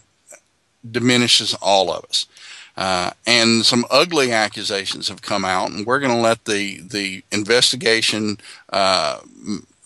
diminishes 0.88 1.52
all 1.54 1.90
of 1.90 2.04
us. 2.04 2.26
Uh, 2.76 3.10
and 3.26 3.66
some 3.66 3.84
ugly 3.90 4.30
accusations 4.30 5.08
have 5.08 5.20
come 5.20 5.44
out, 5.44 5.70
and 5.70 5.84
we're 5.84 5.98
going 5.98 6.14
to 6.14 6.20
let 6.20 6.44
the 6.44 6.80
the 6.80 7.22
investigation 7.32 8.38
uh, 8.72 9.18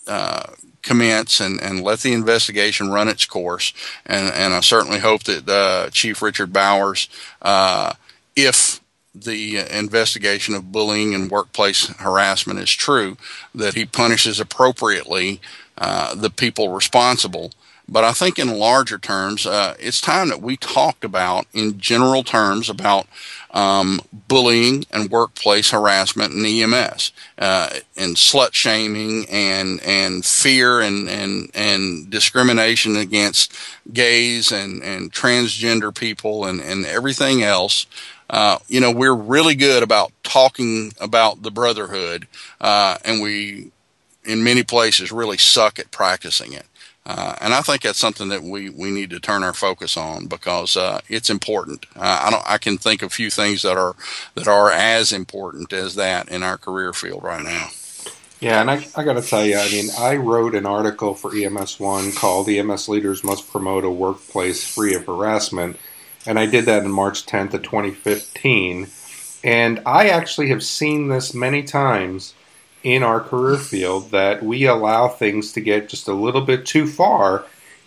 uh, 0.07 0.45
commence 0.83 1.41
and, 1.41 1.61
and 1.61 1.83
let 1.83 2.01
the 2.01 2.13
investigation 2.13 2.91
run 2.91 3.09
its 3.09 3.25
course. 3.25 3.73
And, 4.05 4.33
and 4.35 4.55
I 4.55 4.61
certainly 4.61 4.99
hope 4.99 5.25
that 5.25 5.49
uh, 5.49 5.91
Chief 5.91 6.21
Richard 6.23 6.53
Bowers, 6.53 7.09
uh, 7.43 7.95
if 8.37 8.81
the 9.15 9.59
investigation 9.59 10.55
of 10.55 10.73
bullying 10.73 11.15
and 11.15 11.31
workplace 11.31 11.87
harassment 11.87 12.59
is 12.59 12.71
true, 12.71 13.17
that 13.55 13.75
he 13.75 13.85
punishes 13.85 14.41
appropriately 14.41 15.41
uh, 15.79 16.15
the 16.15 16.31
people 16.31 16.69
responsible. 16.69 17.53
But 17.87 18.05
I 18.05 18.13
think 18.13 18.39
in 18.39 18.59
larger 18.59 18.99
terms, 18.99 19.47
uh, 19.47 19.75
it's 19.79 20.01
time 20.01 20.29
that 20.31 20.41
we 20.41 20.57
talked 20.57 21.05
about, 21.05 21.47
in 21.53 21.79
general 21.79 22.25
terms, 22.25 22.71
about 22.71 23.07
um, 23.51 24.01
bullying 24.27 24.85
and 24.91 25.11
workplace 25.11 25.71
harassment 25.71 26.33
and 26.33 26.47
EMS, 26.47 27.13
uh, 27.39 27.71
and 27.97 28.17
slut 28.17 28.53
shaming 28.53 29.27
and 29.29 29.81
and 29.83 30.25
fear 30.25 30.81
and 30.81 31.09
and 31.09 31.51
and 31.55 32.11
discrimination 32.11 32.97
against 32.97 33.53
gays 33.93 34.51
and 34.51 34.83
and 34.83 35.13
transgender 35.13 35.95
people 35.95 36.47
and 36.47 36.61
and 36.61 36.87
everything 36.87 37.43
else. 37.43 37.87
Uh, 38.31 38.59
you 38.67 38.81
know, 38.81 38.91
we're 38.91 39.15
really 39.15 39.55
good 39.55 39.83
about 39.83 40.11
talking 40.23 40.93
about 40.99 41.43
the 41.43 41.51
brotherhood, 41.51 42.27
uh, 42.61 42.97
and 43.05 43.21
we, 43.23 43.71
in 44.25 44.43
many 44.43 44.63
places, 44.63 45.13
really 45.13 45.37
suck 45.37 45.79
at 45.79 45.91
practicing 45.91 46.55
it. 46.55 46.67
Uh, 47.07 47.35
and 47.41 47.53
I 47.53 47.61
think 47.61 47.83
that's 47.83 47.99
something 47.99 48.29
that 48.29 48.43
we, 48.43 48.71
we 48.71 48.91
need 48.91 49.11
to 49.11 49.21
turn 49.21 49.43
our 49.43 49.53
focus 49.53 49.97
on 49.97 50.27
because 50.27 50.77
uh, 50.77 51.01
it's 51.09 51.29
important. 51.29 51.85
Uh, 51.95 52.23
I 52.25 52.31
don't 52.31 52.43
I 52.47 52.57
can 52.57 52.79
think 52.79 53.03
of 53.03 53.13
few 53.13 53.31
things 53.31 53.63
that 53.63 53.77
are 53.77 53.95
that 54.35 54.49
are 54.49 54.71
as 54.71 55.13
important 55.13 55.73
as 55.73 55.97
that 55.97 56.29
in 56.29 56.43
our 56.43 56.57
career 56.57 56.95
field 56.95 57.23
right 57.23 57.45
now. 57.45 57.69
Yeah, 58.41 58.61
and 58.61 58.71
I, 58.71 58.87
I 58.97 59.05
got 59.05 59.15
to 59.15 59.23
tell 59.23 59.45
you, 59.45 59.57
I 59.57 59.71
mean, 59.71 59.89
I 59.99 60.17
wrote 60.17 60.55
an 60.55 60.67
article 60.67 61.15
for 61.15 61.35
EMS 61.35 61.79
One 61.79 62.13
called 62.13 62.49
"EMS 62.49 62.89
Leaders 62.89 63.23
Must 63.23 63.51
Promote 63.51 63.85
a 63.85 63.91
Workplace 63.91 64.67
Free 64.67 64.95
of 64.95 65.07
Harassment," 65.07 65.79
and 66.27 66.39
I 66.39 66.47
did 66.47 66.65
that 66.67 66.85
in 66.85 66.91
March 66.91 67.27
10th 67.27 67.53
of 67.55 67.63
2015. 67.63 68.89
And 69.45 69.83
I 69.85 70.09
actually 70.09 70.49
have 70.49 70.63
seen 70.63 71.09
this 71.09 71.35
many 71.35 71.63
times 71.63 72.33
in 72.85 73.03
our 73.03 73.19
career 73.19 73.59
field 73.59 74.11
that 74.13 74.43
we 74.43 74.67
allow 74.67 75.09
things 75.09 75.53
to 75.53 75.61
get 75.61 75.89
just 75.89 76.07
a 76.07 76.13
little 76.13 76.43
bit 76.43 76.65
too 76.65 76.87
far 76.87 77.45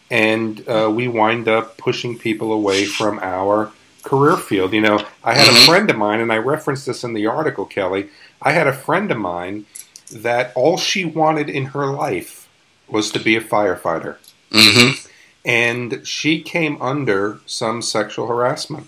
and 0.10 0.67
uh, 0.67 0.91
we 0.93 1.07
wind 1.07 1.47
up 1.47 1.77
pushing 1.77 2.17
people 2.17 2.51
away 2.51 2.86
from 2.86 3.19
our 3.19 3.71
career 4.03 4.38
field. 4.38 4.73
You 4.73 4.81
know, 4.81 5.05
I 5.23 5.33
had 5.33 5.47
a 5.47 5.51
mm-hmm. 5.51 5.65
friend 5.65 5.89
of 5.89 5.97
mine, 5.97 6.21
and 6.21 6.31
I 6.31 6.38
referenced 6.38 6.86
this 6.86 7.03
in 7.03 7.13
the 7.13 7.27
article, 7.27 7.65
Kelly. 7.65 8.10
I 8.41 8.53
had 8.53 8.67
a 8.67 8.73
friend 8.73 9.12
of 9.12 9.17
mine 9.17 9.65
that 10.12 10.53
all 10.55 10.77
she 10.77 11.03
wanted 11.03 11.49
in 11.49 11.65
her 11.67 11.88
life 11.88 12.47
was 12.88 13.12
to 13.12 13.19
be 13.19 13.36
a 13.36 13.41
firefighter. 13.41 14.15
Mm-hmm. 14.51 15.07
And 15.43 16.07
she 16.07 16.41
came 16.41 16.81
under 16.81 17.39
some 17.45 17.81
sexual 17.81 18.27
harassment. 18.27 18.88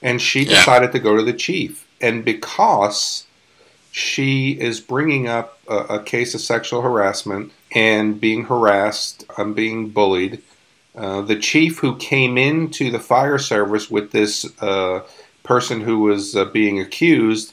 And 0.00 0.20
she 0.22 0.44
decided 0.44 0.86
yeah. 0.86 0.92
to 0.92 0.98
go 1.00 1.16
to 1.16 1.22
the 1.22 1.32
chief. 1.32 1.88
And 2.00 2.24
because 2.24 3.26
she 3.98 4.52
is 4.52 4.80
bringing 4.80 5.26
up 5.26 5.58
a, 5.68 5.76
a 5.76 6.02
case 6.02 6.34
of 6.34 6.40
sexual 6.40 6.82
harassment 6.82 7.52
and 7.74 8.20
being 8.20 8.44
harassed, 8.44 9.24
um, 9.36 9.54
being 9.54 9.88
bullied. 9.88 10.40
Uh, 10.94 11.20
the 11.20 11.36
chief 11.36 11.78
who 11.78 11.96
came 11.96 12.38
into 12.38 12.90
the 12.90 13.00
fire 13.00 13.38
service 13.38 13.90
with 13.90 14.12
this 14.12 14.46
uh, 14.60 15.02
person 15.42 15.80
who 15.80 15.98
was 16.00 16.36
uh, 16.36 16.44
being 16.46 16.80
accused 16.80 17.52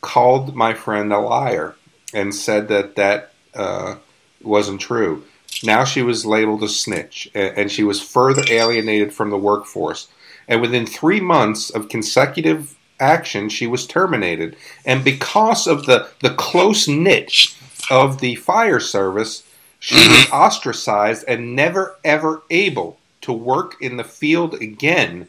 called 0.00 0.54
my 0.54 0.72
friend 0.72 1.12
a 1.12 1.18
liar 1.18 1.74
and 2.14 2.34
said 2.34 2.68
that 2.68 2.96
that 2.96 3.32
uh, 3.54 3.96
wasn't 4.42 4.80
true. 4.80 5.24
Now 5.64 5.84
she 5.84 6.02
was 6.02 6.24
labeled 6.24 6.62
a 6.62 6.68
snitch 6.68 7.28
and, 7.34 7.58
and 7.58 7.72
she 7.72 7.82
was 7.82 8.00
further 8.00 8.44
alienated 8.48 9.12
from 9.12 9.30
the 9.30 9.38
workforce. 9.38 10.08
And 10.48 10.60
within 10.60 10.86
three 10.86 11.20
months 11.20 11.70
of 11.70 11.88
consecutive 11.88 12.76
action, 13.02 13.48
she 13.48 13.66
was 13.66 13.86
terminated. 13.86 14.56
And 14.86 15.04
because 15.04 15.66
of 15.66 15.86
the, 15.86 16.08
the 16.20 16.34
close 16.34 16.86
niche 16.88 17.56
of 17.90 18.20
the 18.20 18.36
fire 18.36 18.80
service, 18.80 19.42
she 19.80 19.96
mm-hmm. 19.96 20.12
was 20.12 20.30
ostracized 20.30 21.24
and 21.26 21.56
never 21.56 21.96
ever 22.04 22.42
able 22.48 22.98
to 23.22 23.32
work 23.32 23.74
in 23.82 23.96
the 23.96 24.04
field 24.04 24.54
again. 24.54 25.28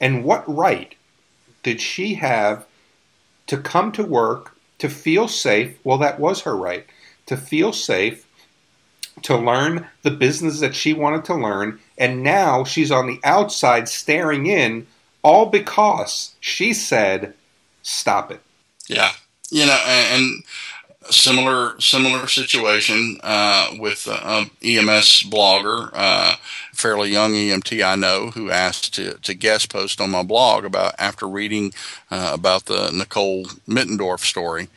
And 0.00 0.24
what 0.24 0.48
right 0.48 0.94
did 1.62 1.80
she 1.80 2.14
have 2.14 2.64
to 3.48 3.58
come 3.58 3.90
to 3.92 4.04
work, 4.04 4.54
to 4.78 4.88
feel 4.88 5.26
safe? 5.26 5.76
Well, 5.82 5.98
that 5.98 6.20
was 6.20 6.42
her 6.42 6.56
right. 6.56 6.86
To 7.26 7.36
feel 7.36 7.72
safe, 7.72 8.24
to 9.22 9.36
learn 9.36 9.86
the 10.02 10.10
business 10.10 10.60
that 10.60 10.74
she 10.74 10.92
wanted 10.92 11.24
to 11.26 11.34
learn, 11.34 11.80
and 11.96 12.22
now 12.22 12.64
she's 12.64 12.92
on 12.92 13.06
the 13.06 13.20
outside 13.24 13.88
staring 13.88 14.46
in 14.46 14.86
all 15.28 15.46
because 15.46 16.34
she 16.40 16.72
said, 16.72 17.34
"Stop 17.82 18.30
it." 18.30 18.40
Yeah, 18.88 19.12
you 19.50 19.66
know, 19.66 19.78
and, 19.86 20.42
similar 21.10 21.80
similar 21.80 22.26
situation 22.26 23.18
uh, 23.22 23.70
with 23.78 24.08
uh, 24.10 24.44
EMS 24.62 25.24
blogger, 25.24 25.90
uh, 25.92 26.36
fairly 26.72 27.10
young 27.10 27.32
EMT 27.32 27.84
I 27.84 27.94
know, 27.94 28.30
who 28.30 28.50
asked 28.50 28.94
to, 28.94 29.14
to 29.14 29.34
guest 29.34 29.70
post 29.70 30.00
on 30.00 30.10
my 30.10 30.22
blog 30.22 30.64
about 30.64 30.94
after 30.98 31.26
reading 31.26 31.72
uh, 32.10 32.30
about 32.34 32.66
the 32.66 32.90
Nicole 32.92 33.44
Mittendorf 33.66 34.20
story. 34.20 34.68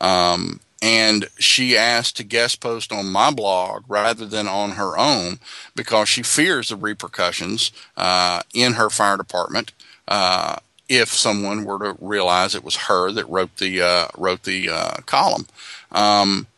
Um, 0.00 0.60
and 0.82 1.26
she 1.38 1.76
asked 1.76 2.16
to 2.16 2.24
guest 2.24 2.60
post 2.60 2.90
on 2.90 3.12
my 3.12 3.30
blog 3.30 3.84
rather 3.86 4.24
than 4.24 4.48
on 4.48 4.72
her 4.72 4.96
own 4.96 5.38
because 5.76 6.08
she 6.08 6.22
fears 6.22 6.70
the 6.70 6.76
repercussions 6.76 7.70
uh, 7.98 8.42
in 8.54 8.74
her 8.74 8.88
fire 8.88 9.18
department 9.18 9.72
uh, 10.10 10.56
if 10.88 11.08
someone 11.08 11.64
were 11.64 11.78
to 11.78 11.96
realize 12.00 12.54
it 12.54 12.64
was 12.64 12.74
her 12.76 13.12
that 13.12 13.28
wrote 13.30 13.56
the 13.56 13.80
uh, 13.80 14.08
wrote 14.18 14.42
the 14.42 14.68
uh, 14.68 14.96
column. 15.06 15.46
Um, 15.92 16.48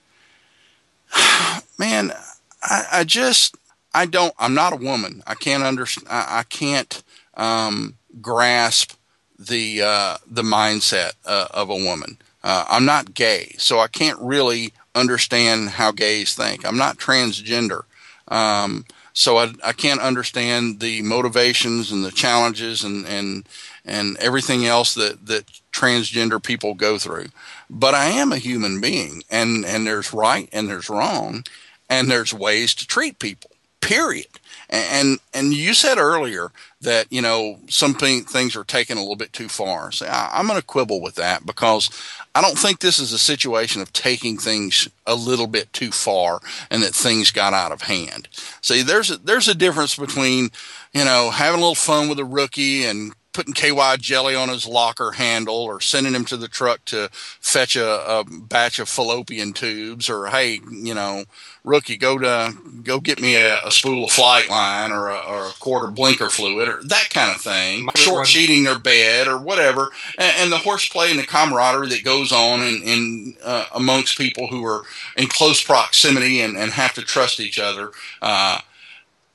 man, 1.78 2.12
I, 2.62 2.84
I, 2.92 3.04
just 3.04 3.56
I 3.94 4.06
don't. 4.06 4.34
I'm 4.38 4.54
not 4.54 4.72
a 4.72 4.76
woman. 4.76 5.22
I 5.26 5.34
can't 5.34 5.62
understand. 5.62 6.08
I, 6.10 6.44
can't 6.48 7.02
um, 7.34 7.96
grasp 8.20 8.94
the 9.38 9.82
uh, 9.82 10.16
the 10.26 10.42
mindset 10.42 11.12
uh, 11.26 11.48
of 11.50 11.68
a 11.68 11.76
woman. 11.76 12.16
Uh, 12.42 12.64
I'm 12.68 12.86
not 12.86 13.14
gay, 13.14 13.54
so 13.58 13.78
I 13.78 13.86
can't 13.86 14.18
really 14.18 14.72
understand 14.94 15.70
how 15.70 15.92
gays 15.92 16.34
think. 16.34 16.66
I'm 16.66 16.78
not 16.78 16.96
transgender. 16.96 17.82
Um, 18.28 18.86
so 19.12 19.38
I, 19.38 19.52
I 19.64 19.72
can't 19.72 20.00
understand 20.00 20.80
the 20.80 21.02
motivations 21.02 21.92
and 21.92 22.04
the 22.04 22.10
challenges 22.10 22.84
and, 22.84 23.06
and, 23.06 23.48
and 23.84 24.16
everything 24.18 24.66
else 24.66 24.94
that, 24.94 25.26
that 25.26 25.46
transgender 25.72 26.42
people 26.42 26.74
go 26.74 26.98
through. 26.98 27.26
But 27.68 27.94
I 27.94 28.06
am 28.06 28.32
a 28.32 28.38
human 28.38 28.80
being 28.80 29.22
and, 29.30 29.64
and 29.64 29.86
there's 29.86 30.12
right 30.12 30.48
and 30.52 30.68
there's 30.68 30.90
wrong 30.90 31.44
and 31.88 32.10
there's 32.10 32.32
ways 32.32 32.74
to 32.76 32.86
treat 32.86 33.18
people, 33.18 33.50
period. 33.80 34.26
And, 34.72 35.18
and 35.34 35.52
you 35.52 35.74
said 35.74 35.98
earlier 35.98 36.50
that, 36.80 37.06
you 37.12 37.20
know, 37.20 37.58
some 37.68 37.92
things 37.92 38.56
are 38.56 38.64
taken 38.64 38.96
a 38.96 39.00
little 39.00 39.16
bit 39.16 39.34
too 39.34 39.48
far. 39.48 39.92
So 39.92 40.06
I, 40.06 40.30
I'm 40.32 40.46
going 40.46 40.58
to 40.58 40.66
quibble 40.66 41.02
with 41.02 41.16
that 41.16 41.44
because 41.44 41.90
I 42.34 42.40
don't 42.40 42.58
think 42.58 42.80
this 42.80 42.98
is 42.98 43.12
a 43.12 43.18
situation 43.18 43.82
of 43.82 43.92
taking 43.92 44.38
things 44.38 44.88
a 45.06 45.14
little 45.14 45.46
bit 45.46 45.70
too 45.74 45.90
far 45.90 46.40
and 46.70 46.82
that 46.82 46.94
things 46.94 47.30
got 47.30 47.52
out 47.52 47.70
of 47.70 47.82
hand. 47.82 48.28
See, 48.62 48.80
there's 48.82 49.10
a, 49.10 49.18
there's 49.18 49.48
a 49.48 49.54
difference 49.54 49.94
between, 49.94 50.48
you 50.94 51.04
know, 51.04 51.30
having 51.30 51.58
a 51.58 51.62
little 51.62 51.74
fun 51.74 52.08
with 52.08 52.18
a 52.18 52.24
rookie 52.24 52.84
and 52.84 53.12
putting 53.32 53.54
KY 53.54 53.96
jelly 53.98 54.34
on 54.34 54.48
his 54.48 54.66
locker 54.66 55.12
handle 55.12 55.56
or 55.56 55.80
sending 55.80 56.14
him 56.14 56.24
to 56.26 56.36
the 56.36 56.48
truck 56.48 56.84
to 56.86 57.08
fetch 57.12 57.76
a, 57.76 58.18
a 58.18 58.24
batch 58.24 58.78
of 58.78 58.88
fallopian 58.88 59.52
tubes 59.52 60.10
or, 60.10 60.26
hey, 60.26 60.60
you 60.70 60.94
know, 60.94 61.24
rookie, 61.64 61.96
go 61.96 62.18
to 62.18 62.54
go 62.82 63.00
get 63.00 63.20
me 63.20 63.36
a, 63.36 63.64
a 63.64 63.70
spool 63.70 64.04
of 64.04 64.10
Flightline 64.10 64.90
or 64.90 65.08
a, 65.08 65.18
or 65.18 65.46
a 65.46 65.52
quarter 65.60 65.90
blinker 65.90 66.28
fluid 66.28 66.68
or 66.68 66.82
that 66.84 67.08
kind 67.10 67.34
of 67.34 67.40
thing. 67.40 67.88
Short 67.96 68.26
sheeting 68.26 68.64
their 68.64 68.78
bed 68.78 69.28
or 69.28 69.38
whatever, 69.38 69.90
and, 70.18 70.34
and, 70.38 70.52
the 70.52 70.58
horseplay 70.58 71.10
and 71.10 71.18
the 71.18 71.26
camaraderie 71.26 71.88
that 71.88 72.04
goes 72.04 72.32
on 72.32 72.60
in, 72.60 72.82
in 72.82 73.34
uh, 73.42 73.66
amongst 73.74 74.18
people 74.18 74.48
who 74.48 74.64
are 74.64 74.82
in 75.16 75.28
close 75.28 75.62
proximity 75.62 76.40
and, 76.40 76.56
and 76.56 76.72
have 76.72 76.92
to 76.94 77.02
trust 77.02 77.40
each 77.40 77.58
other. 77.58 77.90
Uh, 78.20 78.58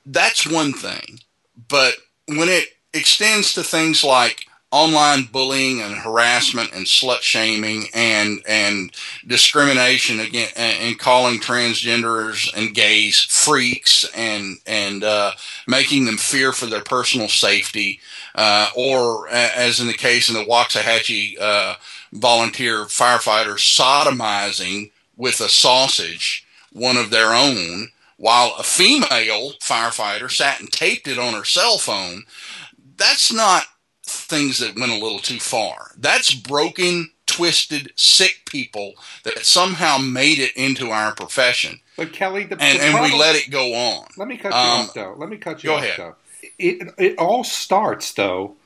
that's 0.06 0.46
one 0.46 0.72
thing, 0.72 1.20
but 1.68 1.94
when 2.26 2.48
it 2.48 2.77
extends 2.92 3.52
to 3.54 3.62
things 3.62 4.02
like 4.02 4.46
online 4.70 5.24
bullying 5.32 5.80
and 5.80 5.94
harassment 5.94 6.70
and 6.74 6.84
slut 6.84 7.20
shaming 7.20 7.86
and 7.94 8.40
and 8.46 8.92
discrimination 9.26 10.20
again 10.20 10.48
and 10.56 10.98
calling 10.98 11.40
transgenders 11.40 12.52
and 12.54 12.74
gays 12.74 13.18
freaks 13.20 14.04
and 14.14 14.58
and 14.66 15.04
uh, 15.04 15.32
making 15.66 16.04
them 16.04 16.18
fear 16.18 16.52
for 16.52 16.66
their 16.66 16.84
personal 16.84 17.28
safety, 17.28 18.00
uh, 18.34 18.68
or 18.76 19.28
as 19.28 19.80
in 19.80 19.86
the 19.86 19.94
case 19.94 20.28
in 20.28 20.34
the 20.34 20.44
Waxahachie 20.44 21.40
uh, 21.40 21.74
volunteer 22.12 22.84
firefighters 22.84 23.60
sodomizing 23.60 24.90
with 25.16 25.40
a 25.40 25.48
sausage 25.48 26.46
one 26.72 26.96
of 26.98 27.10
their 27.10 27.32
own 27.32 27.88
while 28.18 28.54
a 28.58 28.62
female 28.62 29.52
firefighter 29.62 30.30
sat 30.30 30.60
and 30.60 30.70
taped 30.70 31.06
it 31.06 31.18
on 31.18 31.34
her 31.34 31.44
cell 31.44 31.78
phone. 31.78 32.24
That's 32.98 33.32
not 33.32 33.64
things 34.04 34.58
that 34.58 34.78
went 34.78 34.92
a 34.92 34.98
little 34.98 35.18
too 35.18 35.38
far. 35.38 35.92
That's 35.96 36.34
broken, 36.34 37.10
twisted, 37.26 37.92
sick 37.96 38.42
people 38.46 38.94
that 39.24 39.44
somehow 39.44 39.98
made 39.98 40.38
it 40.38 40.56
into 40.56 40.90
our 40.90 41.14
profession. 41.14 41.80
But 41.96 42.12
Kelly, 42.12 42.44
the, 42.44 42.56
and, 42.60 42.78
the 42.78 42.84
and 42.84 42.92
problem, 42.92 43.12
we 43.12 43.18
let 43.18 43.36
it 43.36 43.50
go 43.50 43.74
on. 43.74 44.06
Let 44.16 44.28
me 44.28 44.36
cut 44.36 44.52
you 44.52 44.58
Um, 44.58 44.80
off, 44.82 44.94
though. 44.94 45.14
Let 45.16 45.28
me 45.28 45.36
cut 45.36 45.62
you 45.62 45.70
go 45.70 45.76
off, 45.76 45.82
ahead. 45.82 45.98
though. 45.98 46.14
It 46.58 46.94
it 46.98 47.18
all 47.18 47.42
starts 47.44 48.12
though 48.14 48.56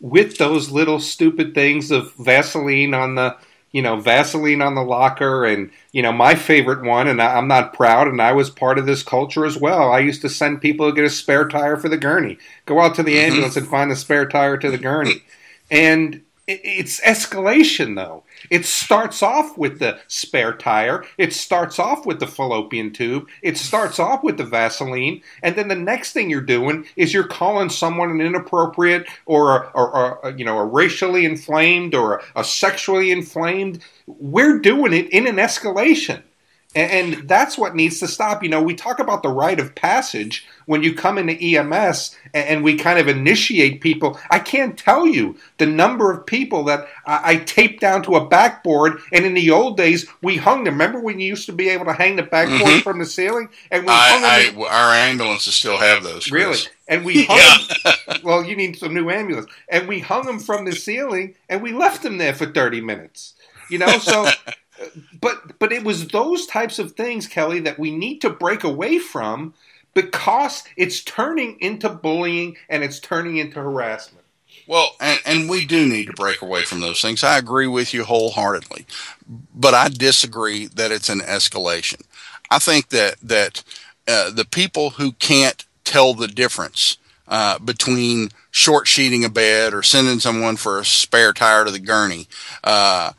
with 0.00 0.38
those 0.38 0.70
little 0.70 0.98
stupid 0.98 1.54
things 1.54 1.90
of 1.90 2.12
Vaseline 2.14 2.94
on 2.94 3.14
the 3.14 3.36
you 3.72 3.82
know 3.82 3.96
Vaseline 3.96 4.62
on 4.62 4.74
the 4.74 4.82
locker, 4.82 5.44
and 5.44 5.70
you 5.92 6.02
know 6.02 6.12
my 6.12 6.34
favorite 6.34 6.82
one, 6.82 7.08
and 7.08 7.20
I, 7.20 7.36
I'm 7.36 7.48
not 7.48 7.72
proud, 7.74 8.08
and 8.08 8.20
I 8.20 8.32
was 8.32 8.50
part 8.50 8.78
of 8.78 8.86
this 8.86 9.02
culture 9.02 9.44
as 9.46 9.56
well. 9.56 9.90
I 9.92 10.00
used 10.00 10.22
to 10.22 10.28
send 10.28 10.60
people 10.60 10.88
to 10.88 10.94
get 10.94 11.04
a 11.04 11.10
spare 11.10 11.46
tire 11.48 11.76
for 11.76 11.88
the 11.88 11.96
gurney. 11.96 12.38
Go 12.66 12.80
out 12.80 12.94
to 12.96 13.02
the 13.02 13.14
Mhm. 13.14 13.28
ambulance 13.28 13.56
and 13.56 13.68
find 13.68 13.90
the 13.90 13.96
spare 13.96 14.26
tire 14.26 14.56
to 14.56 14.70
the 14.70 14.78
gurney, 14.78 15.22
and 15.70 16.22
it, 16.46 16.60
it's 16.64 17.00
escalation 17.00 17.96
though. 17.96 18.24
It 18.50 18.66
starts 18.66 19.22
off 19.22 19.56
with 19.56 19.78
the 19.78 19.98
spare 20.08 20.52
tire. 20.52 21.04
It 21.16 21.32
starts 21.32 21.78
off 21.78 22.04
with 22.04 22.20
the 22.20 22.26
fallopian 22.26 22.92
tube. 22.92 23.28
It 23.42 23.56
starts 23.56 23.98
off 23.98 24.22
with 24.24 24.36
the 24.36 24.44
Vaseline, 24.44 25.22
and 25.42 25.56
then 25.56 25.68
the 25.68 25.76
next 25.76 26.12
thing 26.12 26.28
you're 26.28 26.40
doing 26.40 26.86
is 26.96 27.14
you're 27.14 27.24
calling 27.24 27.70
someone 27.70 28.10
an 28.10 28.20
inappropriate 28.20 29.06
or, 29.26 29.56
a, 29.56 29.70
or, 29.74 30.34
you 30.36 30.44
know 30.44 30.58
a 30.58 30.64
racially 30.64 31.24
inflamed 31.24 31.94
or 31.94 32.18
a, 32.34 32.40
a 32.40 32.44
sexually 32.44 33.10
inflamed. 33.10 33.82
We're 34.06 34.58
doing 34.58 34.92
it 34.92 35.08
in 35.10 35.26
an 35.26 35.36
escalation. 35.36 36.22
And, 36.74 37.12
and 37.14 37.28
that's 37.28 37.58
what 37.58 37.74
needs 37.74 37.98
to 37.98 38.06
stop. 38.06 38.42
You 38.42 38.48
know, 38.48 38.62
we 38.62 38.74
talk 38.74 39.00
about 39.00 39.22
the 39.24 39.28
rite 39.28 39.58
of 39.58 39.74
passage 39.74 40.46
when 40.66 40.84
you 40.84 40.94
come 40.94 41.18
into 41.18 41.32
EMS 41.34 42.16
and, 42.32 42.46
and 42.48 42.64
we 42.64 42.76
kind 42.76 42.98
of 43.00 43.08
initiate 43.08 43.80
people. 43.80 44.18
I 44.30 44.38
can't 44.38 44.78
tell 44.78 45.04
you 45.06 45.36
the 45.58 45.66
number 45.66 46.12
of 46.12 46.24
people 46.26 46.62
that 46.64 46.86
I, 47.06 47.20
I 47.32 47.36
taped 47.38 47.80
down 47.80 48.04
to 48.04 48.14
a 48.14 48.26
backboard. 48.28 49.00
And 49.12 49.24
in 49.26 49.34
the 49.34 49.50
old 49.50 49.76
days, 49.76 50.06
we 50.22 50.36
hung 50.36 50.62
them. 50.62 50.74
Remember 50.74 51.00
when 51.00 51.18
you 51.18 51.26
used 51.26 51.46
to 51.46 51.52
be 51.52 51.68
able 51.70 51.86
to 51.86 51.92
hang 51.92 52.14
the 52.16 52.22
backboard 52.22 52.60
Mhm. 52.70 52.82
from 52.82 52.98
the 53.00 53.06
ceiling? 53.06 53.48
And 53.72 53.82
we 53.84 53.92
hung 53.92 54.22
them. 54.22 54.62
I, 54.62 54.66
I, 54.68 54.68
our 54.86 54.94
ambulances 54.94 55.54
still 55.54 55.78
have 55.78 56.04
those. 56.04 56.26
Chris. 56.28 56.32
Really? 56.32 56.58
And 56.86 57.04
we 57.04 57.24
hung 57.28 57.38
Yeah. 57.84 57.92
them. 58.06 58.20
Well, 58.22 58.44
you 58.44 58.54
need 58.54 58.76
some 58.78 58.94
new 58.94 59.10
ambulance. 59.10 59.50
And 59.68 59.88
we 59.88 59.98
hung 59.98 60.24
them 60.24 60.38
from 60.38 60.64
the 60.64 60.72
ceiling, 60.76 61.34
and 61.48 61.62
we 61.62 61.72
left 61.72 62.02
them 62.04 62.18
there 62.18 62.34
for 62.34 62.46
thirty 62.46 62.80
minutes. 62.80 63.34
You 63.70 63.78
know, 63.78 63.98
so. 63.98 64.28
But 65.20 65.58
but 65.58 65.72
it 65.72 65.84
was 65.84 66.08
those 66.08 66.46
types 66.46 66.78
of 66.78 66.92
things, 66.92 67.26
Kelly, 67.26 67.60
that 67.60 67.78
we 67.78 67.90
need 67.90 68.20
to 68.20 68.30
break 68.30 68.64
away 68.64 68.98
from 68.98 69.54
because 69.94 70.64
it's 70.76 71.02
turning 71.02 71.58
into 71.60 71.88
bullying 71.88 72.56
and 72.68 72.82
it's 72.82 73.00
turning 73.00 73.36
into 73.36 73.60
harassment. 73.60 74.24
Well, 74.66 74.94
and, 75.00 75.18
and 75.26 75.50
we 75.50 75.66
do 75.66 75.86
need 75.86 76.06
to 76.06 76.12
break 76.12 76.42
away 76.42 76.62
from 76.62 76.80
those 76.80 77.02
things. 77.02 77.24
I 77.24 77.38
agree 77.38 77.66
with 77.66 77.92
you 77.92 78.04
wholeheartedly, 78.04 78.86
but 79.54 79.74
I 79.74 79.88
disagree 79.88 80.66
that 80.66 80.92
it's 80.92 81.08
an 81.08 81.20
escalation. 81.20 82.02
I 82.50 82.58
think 82.58 82.88
that 82.90 83.16
that 83.22 83.64
uh, 84.06 84.30
the 84.30 84.44
people 84.44 84.90
who 84.90 85.12
can't 85.12 85.64
tell 85.84 86.14
the 86.14 86.28
difference 86.28 86.98
uh, 87.28 87.58
between 87.58 88.30
short 88.50 88.88
sheeting 88.88 89.24
a 89.24 89.28
bed 89.28 89.72
or 89.74 89.82
sending 89.82 90.20
someone 90.20 90.56
for 90.56 90.78
a 90.78 90.84
spare 90.84 91.32
tire 91.32 91.64
to 91.64 91.70
the 91.70 91.78
gurney 91.78 92.26
uh, 92.64 93.12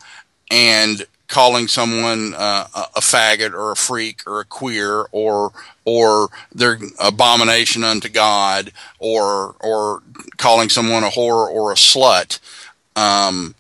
and 0.50 1.06
calling 1.32 1.68
someone 1.68 2.34
uh, 2.36 2.68
a 2.76 3.00
faggot 3.00 3.54
or 3.54 3.72
a 3.72 3.76
freak 3.76 4.22
or 4.28 4.42
a 4.42 4.46
queer 4.46 5.08
or 5.14 5.54
or 5.86 6.28
their 6.54 6.78
abomination 7.00 7.84
unto 7.84 8.10
God 8.10 8.72
or 9.00 9.56
or 9.62 10.04
calling 10.38 10.68
someone 10.68 11.04
a 11.04 11.10
whore 11.10 11.50
or 11.50 11.72
a 11.72 11.76
slut 11.76 12.40
um, 12.98 13.56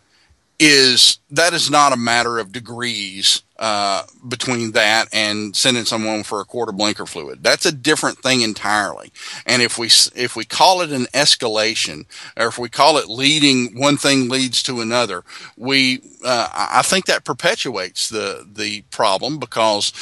is 0.59 1.17
that 1.31 1.53
is 1.53 1.71
not 1.71 1.93
a 1.93 1.97
matter 1.97 2.39
of 2.39 2.51
degrees 2.51 3.41
uh, 3.61 4.01
between 4.27 4.71
that 4.71 5.07
and 5.13 5.55
sending 5.55 5.85
someone 5.85 6.23
for 6.23 6.41
a 6.41 6.45
quarter 6.45 6.71
blinker 6.71 7.05
fluid. 7.05 7.43
That's 7.43 7.63
a 7.67 7.71
different 7.71 8.17
thing 8.17 8.41
entirely. 8.41 9.11
And 9.45 9.61
if 9.61 9.77
we 9.77 9.85
if 10.15 10.35
we 10.35 10.45
call 10.45 10.81
it 10.81 10.91
an 10.91 11.05
escalation, 11.13 12.05
or 12.35 12.47
if 12.47 12.57
we 12.57 12.69
call 12.69 12.97
it 12.97 13.07
leading, 13.07 13.79
one 13.79 13.97
thing 13.97 14.29
leads 14.29 14.63
to 14.63 14.81
another. 14.81 15.23
We 15.55 16.01
uh, 16.25 16.49
I 16.51 16.81
think 16.81 17.05
that 17.05 17.23
perpetuates 17.23 18.09
the 18.09 18.47
the 18.51 18.81
problem 18.89 19.37
because 19.37 19.93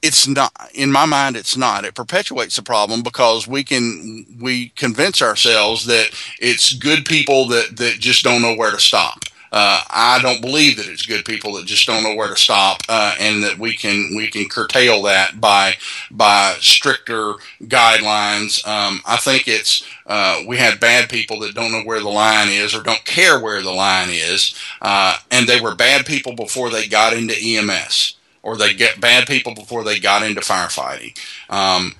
it's 0.00 0.26
not 0.26 0.52
in 0.74 0.90
my 0.90 1.04
mind 1.04 1.36
it's 1.36 1.56
not 1.56 1.84
it 1.84 1.94
perpetuates 1.94 2.56
the 2.56 2.62
problem 2.62 3.02
because 3.02 3.46
we 3.46 3.62
can 3.64 4.26
we 4.40 4.68
convince 4.70 5.20
ourselves 5.22 5.86
that 5.86 6.08
it's 6.38 6.74
good 6.74 7.04
people 7.04 7.46
that 7.48 7.76
that 7.76 8.00
just 8.00 8.22
don't 8.22 8.42
know 8.42 8.54
where 8.54 8.70
to 8.70 8.80
stop 8.80 9.24
uh, 9.56 9.80
I 9.88 10.18
don't 10.20 10.40
believe 10.40 10.78
that 10.78 10.88
it's 10.88 11.06
good 11.06 11.24
people 11.24 11.52
that 11.54 11.66
just 11.66 11.86
don't 11.86 12.02
know 12.02 12.16
where 12.16 12.26
to 12.28 12.36
stop, 12.36 12.82
uh, 12.88 13.14
and 13.20 13.40
that 13.44 13.56
we 13.56 13.76
can 13.76 14.10
we 14.16 14.26
can 14.26 14.48
curtail 14.48 15.00
that 15.02 15.40
by 15.40 15.74
by 16.10 16.56
stricter 16.58 17.34
guidelines. 17.62 18.66
Um, 18.66 19.00
I 19.06 19.16
think 19.16 19.46
it's 19.46 19.86
uh, 20.06 20.42
we 20.48 20.56
had 20.56 20.80
bad 20.80 21.08
people 21.08 21.38
that 21.40 21.54
don't 21.54 21.70
know 21.70 21.84
where 21.84 22.00
the 22.00 22.08
line 22.08 22.48
is 22.48 22.74
or 22.74 22.82
don't 22.82 23.04
care 23.04 23.38
where 23.38 23.62
the 23.62 23.70
line 23.70 24.08
is, 24.10 24.58
uh, 24.82 25.18
and 25.30 25.46
they 25.46 25.60
were 25.60 25.76
bad 25.76 26.04
people 26.04 26.34
before 26.34 26.68
they 26.68 26.88
got 26.88 27.12
into 27.12 27.38
EMS 27.40 28.16
or 28.42 28.56
they 28.56 28.74
get 28.74 29.00
bad 29.00 29.28
people 29.28 29.54
before 29.54 29.84
they 29.84 30.00
got 30.00 30.24
into 30.24 30.40
firefighting. 30.40 31.16
Um, 31.48 31.94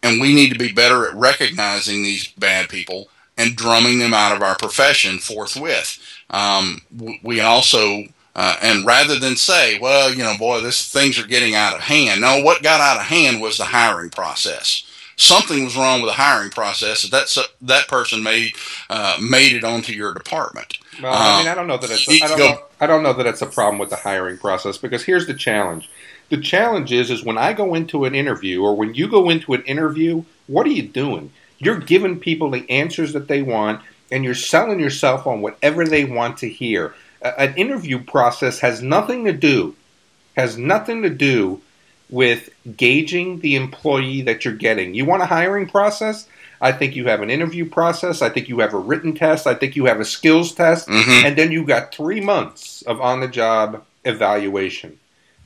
and 0.00 0.20
we 0.20 0.32
need 0.32 0.52
to 0.52 0.58
be 0.58 0.70
better 0.70 1.08
at 1.08 1.16
recognizing 1.16 2.04
these 2.04 2.28
bad 2.28 2.68
people 2.68 3.08
and 3.36 3.56
drumming 3.56 3.98
them 3.98 4.14
out 4.14 4.36
of 4.36 4.42
our 4.42 4.54
profession 4.54 5.18
forthwith. 5.18 5.98
Um, 6.30 6.80
we 7.22 7.40
also, 7.40 8.04
uh, 8.36 8.56
and 8.62 8.86
rather 8.86 9.18
than 9.18 9.36
say, 9.36 9.78
well, 9.80 10.10
you 10.12 10.22
know, 10.22 10.36
boy, 10.38 10.60
this 10.60 10.90
things 10.92 11.18
are 11.18 11.26
getting 11.26 11.54
out 11.54 11.74
of 11.74 11.80
hand. 11.80 12.20
No, 12.20 12.42
what 12.42 12.62
got 12.62 12.80
out 12.80 12.96
of 12.98 13.06
hand 13.06 13.40
was 13.40 13.58
the 13.58 13.64
hiring 13.64 14.10
process. 14.10 14.86
Something 15.16 15.64
was 15.64 15.76
wrong 15.76 16.00
with 16.00 16.10
the 16.10 16.14
hiring 16.14 16.50
process. 16.50 17.02
That 17.10 17.36
that 17.62 17.88
person 17.88 18.22
made 18.22 18.52
uh, 18.88 19.18
made 19.20 19.52
it 19.54 19.64
onto 19.64 19.92
your 19.92 20.14
department. 20.14 20.78
Well, 21.02 21.12
I 21.12 21.38
mean, 21.38 21.46
Um, 21.48 21.52
I 21.52 21.54
don't 21.54 21.66
know 21.66 21.76
that 21.76 21.90
it's. 21.90 22.08
I 22.22 22.28
don't 22.28 22.38
go- 22.38 22.48
know, 22.48 22.62
I 22.80 22.86
don't 22.86 23.02
know 23.02 23.12
that 23.12 23.26
it's 23.26 23.42
a 23.42 23.46
problem 23.46 23.78
with 23.78 23.90
the 23.90 23.96
hiring 23.96 24.38
process 24.38 24.78
because 24.78 25.04
here's 25.04 25.26
the 25.26 25.34
challenge. 25.34 25.90
The 26.30 26.38
challenge 26.40 26.92
is, 26.92 27.10
is 27.10 27.24
when 27.24 27.36
I 27.36 27.52
go 27.52 27.74
into 27.74 28.04
an 28.04 28.14
interview 28.14 28.62
or 28.62 28.76
when 28.76 28.94
you 28.94 29.08
go 29.08 29.28
into 29.28 29.52
an 29.52 29.62
interview, 29.64 30.22
what 30.46 30.64
are 30.64 30.70
you 30.70 30.84
doing? 30.84 31.32
You're 31.58 31.80
giving 31.80 32.18
people 32.20 32.50
the 32.50 32.64
answers 32.70 33.12
that 33.12 33.26
they 33.28 33.42
want, 33.42 33.82
and 34.10 34.24
you're 34.24 34.34
selling 34.34 34.80
yourself 34.80 35.26
on 35.26 35.40
whatever 35.40 35.84
they 35.84 36.04
want 36.04 36.38
to 36.38 36.48
hear. 36.48 36.94
A- 37.22 37.40
an 37.40 37.54
interview 37.56 38.02
process 38.02 38.60
has 38.60 38.82
nothing 38.82 39.24
to 39.24 39.32
do, 39.32 39.74
has 40.36 40.56
nothing 40.56 41.02
to 41.02 41.10
do 41.10 41.60
with 42.08 42.50
gauging 42.76 43.40
the 43.40 43.56
employee 43.56 44.22
that 44.22 44.44
you're 44.44 44.54
getting. 44.54 44.94
You 44.94 45.04
want 45.04 45.22
a 45.22 45.26
hiring 45.26 45.68
process? 45.68 46.26
I 46.60 46.72
think 46.72 46.94
you 46.94 47.06
have 47.06 47.22
an 47.22 47.30
interview 47.30 47.64
process. 47.68 48.20
I 48.20 48.28
think 48.28 48.48
you 48.48 48.58
have 48.58 48.74
a 48.74 48.78
written 48.78 49.14
test. 49.14 49.46
I 49.46 49.54
think 49.54 49.76
you 49.76 49.86
have 49.86 50.00
a 50.00 50.04
skills 50.04 50.52
test. 50.52 50.88
Mhm. 50.88 51.24
And 51.24 51.36
then 51.36 51.52
you 51.52 51.64
got 51.64 51.94
three 51.94 52.20
months 52.20 52.82
of 52.82 53.00
on 53.00 53.20
the 53.20 53.28
job 53.28 53.82
evaluation. 54.04 54.98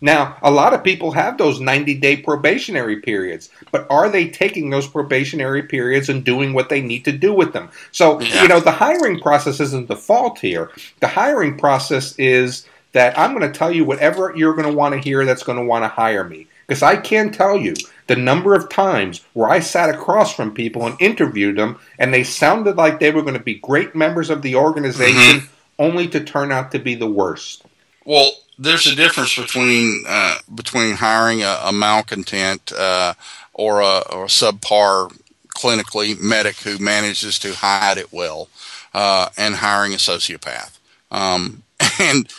Now, 0.05 0.37
a 0.43 0.51
lot 0.51 0.75
of 0.75 0.85
people 0.85 1.13
have 1.13 1.39
those 1.39 1.61
90 1.61 1.95
day 1.95 2.19
probationary 2.19 3.01
periods, 3.01 3.49
but 3.73 3.87
are 3.89 4.11
they 4.11 4.29
taking 4.29 4.69
those 4.69 4.87
probationary 4.87 5.63
periods 5.63 6.11
and 6.11 6.23
doing 6.23 6.53
what 6.53 6.69
they 6.69 6.83
need 6.83 7.07
to 7.07 7.13
do 7.13 7.33
with 7.33 7.55
them? 7.55 7.71
So, 7.91 8.21
Yeah. 8.21 8.43
you 8.43 8.49
know, 8.49 8.61
the 8.61 8.71
hiring 8.71 9.19
process 9.19 9.61
isn't 9.61 9.89
the 9.89 9.97
fault 9.97 10.41
here. 10.41 10.71
The 11.01 11.07
hiring 11.07 11.57
process 11.57 12.15
is 12.19 12.67
that 12.93 13.19
I'm 13.19 13.35
going 13.35 13.51
to 13.51 13.59
tell 13.59 13.73
you 13.73 13.87
whatever 13.87 14.31
you're 14.37 14.53
going 14.53 14.69
to 14.69 14.77
want 14.77 14.95
to 14.95 15.01
hear 15.01 15.25
that's 15.25 15.43
going 15.43 15.57
to 15.57 15.65
want 15.65 15.85
to 15.85 15.89
hire 15.89 16.25
me. 16.25 16.49
Because 16.67 16.83
I 16.83 16.97
can 16.97 17.33
tell 17.33 17.57
you 17.57 17.73
the 18.07 18.17
number 18.17 18.55
of 18.55 18.69
times 18.69 19.23
where 19.33 19.49
I 19.49 19.61
sat 19.61 19.89
across 19.89 20.35
from 20.35 20.53
people 20.53 20.87
and 20.87 21.01
interviewed 21.01 21.57
them, 21.57 21.79
and 21.99 22.13
they 22.13 22.25
sounded 22.25 22.77
like 22.77 23.01
they 23.01 23.11
were 23.11 23.23
going 23.23 23.39
to 23.39 23.43
be 23.43 23.55
great 23.55 23.95
members 23.95 24.29
of 24.29 24.43
the 24.43 24.55
organization, 24.55 25.41
mm-hmm. 25.41 25.47
only 25.79 26.09
to 26.09 26.21
turn 26.21 26.53
out 26.53 26.73
to 26.73 26.79
be 26.79 26.95
the 26.95 27.11
worst. 27.11 27.65
Well, 28.05 28.33
there's 28.59 28.87
a 28.87 28.95
difference 28.95 29.37
between 29.37 30.05
uh, 30.07 30.37
between 30.55 30.95
hiring 30.95 31.43
a, 31.43 31.59
a 31.65 31.73
malcontent 31.73 32.73
uh, 32.73 33.15
or 33.53 33.81
a 33.81 33.99
or 34.11 34.25
a 34.25 34.29
subpar 34.29 35.17
clinically 35.57 36.19
medic 36.21 36.57
who 36.57 36.79
manages 36.79 37.39
to 37.39 37.55
hide 37.55 37.99
it 37.99 38.13
well, 38.13 38.49
uh, 38.93 39.29
and 39.37 39.57
hiring 39.57 39.93
a 39.93 39.97
sociopath. 39.97 40.79
Um, 41.11 41.63
and 42.01 42.31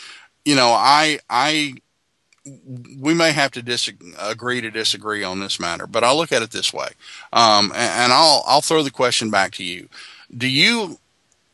you 0.44 0.54
know, 0.54 0.70
I 0.70 1.18
I 1.28 1.74
we 2.44 3.12
may 3.12 3.32
have 3.32 3.50
to 3.52 3.62
disagree, 3.62 4.14
agree 4.18 4.60
to 4.60 4.70
disagree 4.70 5.24
on 5.24 5.40
this 5.40 5.58
matter, 5.58 5.86
but 5.86 6.04
I'll 6.04 6.16
look 6.16 6.32
at 6.32 6.42
it 6.42 6.50
this 6.50 6.72
way, 6.72 6.88
um, 7.32 7.72
and, 7.74 8.04
and 8.04 8.12
I'll 8.12 8.42
I'll 8.46 8.62
throw 8.62 8.82
the 8.82 8.90
question 8.90 9.30
back 9.30 9.52
to 9.52 9.64
you. 9.64 9.88
Do 10.36 10.48
you 10.48 10.98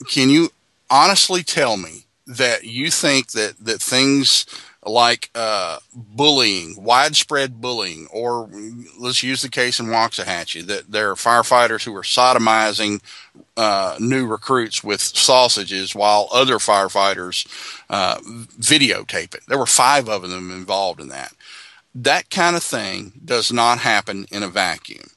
can 0.08 0.30
you 0.30 0.50
honestly 0.90 1.42
tell 1.42 1.76
me 1.76 2.04
that 2.36 2.64
you 2.64 2.90
think 2.90 3.32
that 3.32 3.54
that 3.60 3.80
things 3.80 4.46
like 4.84 5.30
uh, 5.34 5.78
bullying, 5.94 6.74
widespread 6.82 7.60
bullying, 7.60 8.08
or 8.10 8.50
let's 8.98 9.22
use 9.22 9.42
the 9.42 9.48
case 9.48 9.78
in 9.78 9.86
Waxahachie 9.86 10.66
that 10.66 10.90
there 10.90 11.10
are 11.10 11.14
firefighters 11.14 11.84
who 11.84 11.94
are 11.94 12.02
sodomizing 12.02 13.00
uh, 13.56 13.96
new 14.00 14.26
recruits 14.26 14.82
with 14.82 15.00
sausages 15.00 15.94
while 15.94 16.28
other 16.32 16.56
firefighters 16.56 17.46
uh, 17.90 18.18
videotape 18.58 19.34
it. 19.34 19.42
There 19.46 19.58
were 19.58 19.66
five 19.66 20.08
of 20.08 20.28
them 20.28 20.50
involved 20.50 21.00
in 21.00 21.08
that. 21.08 21.32
That 21.94 22.30
kind 22.30 22.56
of 22.56 22.62
thing 22.62 23.12
does 23.24 23.52
not 23.52 23.78
happen 23.78 24.26
in 24.32 24.42
a 24.42 24.48
vacuum. 24.48 25.10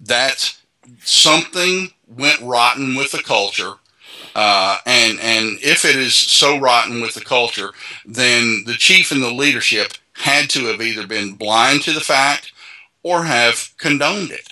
That 0.00 0.56
something 1.02 1.90
went 2.08 2.40
rotten 2.40 2.96
with 2.96 3.12
the 3.12 3.22
culture 3.22 3.74
uh, 4.34 4.78
and 4.86 5.18
and 5.20 5.58
if 5.62 5.84
it 5.84 5.96
is 5.96 6.14
so 6.14 6.58
rotten 6.58 7.00
with 7.00 7.14
the 7.14 7.24
culture, 7.24 7.70
then 8.04 8.64
the 8.66 8.74
chief 8.74 9.10
and 9.12 9.22
the 9.22 9.30
leadership 9.30 9.94
had 10.14 10.50
to 10.50 10.66
have 10.66 10.80
either 10.80 11.06
been 11.06 11.34
blind 11.34 11.82
to 11.82 11.92
the 11.92 12.00
fact 12.00 12.52
or 13.02 13.24
have 13.24 13.74
condoned 13.78 14.30
it. 14.30 14.48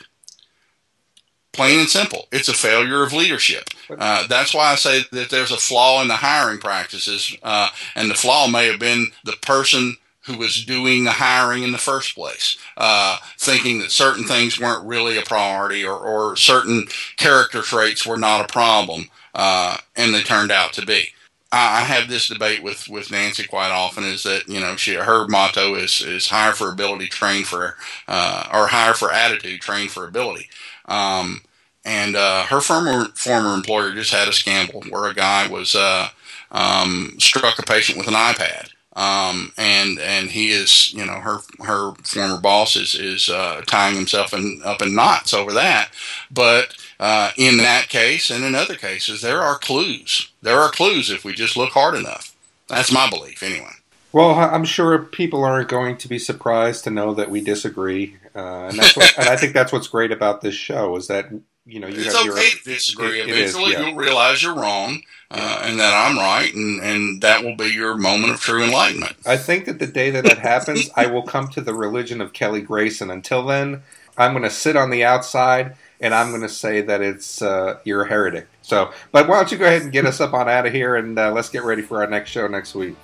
Plain 1.52 1.80
and 1.80 1.88
simple, 1.88 2.28
it's 2.32 2.48
a 2.48 2.54
failure 2.54 3.02
of 3.02 3.12
leadership. 3.12 3.64
Uh, 3.90 4.26
that's 4.26 4.54
why 4.54 4.72
I 4.72 4.74
say 4.76 5.02
that 5.12 5.28
there's 5.28 5.50
a 5.50 5.58
flaw 5.58 6.00
in 6.00 6.08
the 6.08 6.16
hiring 6.16 6.58
practices, 6.58 7.36
uh, 7.42 7.68
and 7.94 8.10
the 8.10 8.14
flaw 8.14 8.46
may 8.46 8.66
have 8.68 8.80
been 8.80 9.08
the 9.24 9.36
person 9.42 9.96
who 10.24 10.38
was 10.38 10.64
doing 10.64 11.04
the 11.04 11.10
hiring 11.10 11.62
in 11.62 11.72
the 11.72 11.78
first 11.78 12.14
place, 12.14 12.56
uh, 12.76 13.18
thinking 13.38 13.80
that 13.80 13.90
certain 13.90 14.24
things 14.24 14.58
weren't 14.58 14.86
really 14.86 15.18
a 15.18 15.22
priority 15.22 15.84
or, 15.84 15.98
or 15.98 16.36
certain 16.36 16.86
character 17.16 17.60
traits 17.60 18.06
were 18.06 18.16
not 18.16 18.40
a 18.40 18.52
problem 18.52 19.10
uh, 19.34 19.76
and 19.96 20.14
they 20.14 20.22
turned 20.22 20.50
out 20.50 20.72
to 20.74 20.86
be. 20.86 21.08
I, 21.50 21.80
I 21.80 21.84
have 21.84 22.08
this 22.08 22.28
debate 22.28 22.62
with, 22.62 22.88
with 22.88 23.10
Nancy 23.10 23.46
quite 23.46 23.70
often. 23.70 24.04
Is 24.04 24.22
that 24.24 24.48
you 24.48 24.60
know 24.60 24.76
she 24.76 24.94
her 24.94 25.28
motto 25.28 25.74
is 25.74 26.00
is 26.00 26.28
hire 26.28 26.52
for 26.52 26.70
ability, 26.70 27.08
train 27.08 27.44
for 27.44 27.76
uh, 28.08 28.48
or 28.52 28.66
hire 28.66 28.94
for 28.94 29.12
attitude, 29.12 29.60
train 29.60 29.88
for 29.88 30.06
ability. 30.06 30.48
Um, 30.86 31.42
and 31.84 32.16
uh, 32.16 32.44
her 32.44 32.60
former 32.60 33.06
former 33.14 33.54
employer 33.54 33.92
just 33.92 34.12
had 34.12 34.28
a 34.28 34.32
scandal 34.32 34.82
where 34.88 35.10
a 35.10 35.14
guy 35.14 35.48
was 35.48 35.74
uh, 35.74 36.08
um, 36.50 37.16
struck 37.18 37.58
a 37.58 37.62
patient 37.62 37.98
with 37.98 38.08
an 38.08 38.14
iPad. 38.14 38.70
Um, 38.94 39.52
and 39.56 39.98
and 39.98 40.30
he 40.30 40.50
is 40.50 40.92
you 40.92 41.06
know 41.06 41.14
her 41.14 41.38
her 41.64 41.94
former 42.04 42.38
boss 42.38 42.76
is 42.76 42.94
is 42.94 43.30
uh, 43.30 43.62
tying 43.66 43.96
himself 43.96 44.34
in, 44.34 44.60
up 44.64 44.82
in 44.82 44.94
knots 44.94 45.32
over 45.32 45.52
that, 45.54 45.90
but 46.30 46.76
uh, 47.02 47.32
in 47.36 47.56
that 47.56 47.88
case 47.88 48.30
and 48.30 48.44
in 48.44 48.54
other 48.54 48.76
cases, 48.76 49.22
there 49.22 49.42
are 49.42 49.58
clues. 49.58 50.30
There 50.40 50.60
are 50.60 50.70
clues 50.70 51.10
if 51.10 51.24
we 51.24 51.32
just 51.32 51.56
look 51.56 51.70
hard 51.70 51.96
enough. 51.96 52.36
That's 52.68 52.92
my 52.92 53.10
belief, 53.10 53.42
anyway. 53.42 53.72
Well, 54.12 54.30
I'm 54.34 54.64
sure 54.64 54.96
people 55.00 55.42
aren't 55.42 55.68
going 55.68 55.96
to 55.96 56.06
be 56.06 56.20
surprised 56.20 56.84
to 56.84 56.90
know 56.90 57.12
that 57.14 57.28
we 57.28 57.40
disagree, 57.40 58.18
uh, 58.36 58.66
and 58.68 58.78
that's 58.78 58.96
what, 58.96 59.18
and 59.18 59.28
I 59.28 59.36
think 59.36 59.52
that's 59.52 59.72
what's 59.72 59.88
great 59.88 60.12
about 60.12 60.42
this 60.42 60.54
show 60.54 60.94
is 60.94 61.08
that 61.08 61.26
you 61.66 61.80
know 61.80 61.88
you 61.88 62.02
it's 62.02 62.14
have 62.14 62.28
okay 62.28 62.40
your, 62.40 62.58
to 62.58 62.64
disagree. 62.64 63.20
It, 63.20 63.28
Eventually, 63.28 63.64
it 63.64 63.66
is, 63.66 63.72
yeah. 63.72 63.86
you'll 63.88 63.96
realize 63.96 64.40
you're 64.40 64.54
wrong 64.54 65.02
uh, 65.32 65.62
and 65.64 65.80
that 65.80 65.94
I'm 65.94 66.16
right, 66.16 66.54
and, 66.54 66.80
and 66.82 67.22
that 67.22 67.42
will 67.42 67.56
be 67.56 67.72
your 67.72 67.96
moment 67.96 68.34
of 68.34 68.40
true 68.40 68.62
enlightenment. 68.62 69.16
I 69.26 69.38
think 69.38 69.64
that 69.64 69.80
the 69.80 69.88
day 69.88 70.10
that 70.10 70.22
that 70.24 70.38
happens, 70.38 70.88
I 70.96 71.06
will 71.06 71.22
come 71.22 71.48
to 71.48 71.62
the 71.62 71.74
religion 71.74 72.20
of 72.20 72.32
Kelly 72.32 72.60
Grayson. 72.60 73.10
Until 73.10 73.44
then, 73.44 73.82
I'm 74.16 74.34
going 74.34 74.44
to 74.44 74.50
sit 74.50 74.76
on 74.76 74.90
the 74.90 75.02
outside 75.02 75.74
and 76.02 76.12
I'm 76.12 76.30
going 76.30 76.42
to 76.42 76.48
say 76.48 76.82
that 76.82 77.00
it's 77.00 77.40
uh, 77.40 77.78
you're 77.84 78.02
a 78.02 78.08
heretic. 78.08 78.48
So, 78.60 78.92
but 79.12 79.28
why 79.28 79.36
don't 79.36 79.50
you 79.50 79.56
go 79.56 79.64
ahead 79.64 79.82
and 79.82 79.92
get 79.92 80.04
us 80.04 80.20
up 80.20 80.34
on 80.34 80.48
out 80.48 80.66
of 80.66 80.72
here, 80.72 80.96
and 80.96 81.18
uh, 81.18 81.32
let's 81.32 81.48
get 81.48 81.62
ready 81.62 81.80
for 81.80 82.02
our 82.02 82.10
next 82.10 82.30
show 82.30 82.46
next 82.46 82.74
week. 82.74 82.96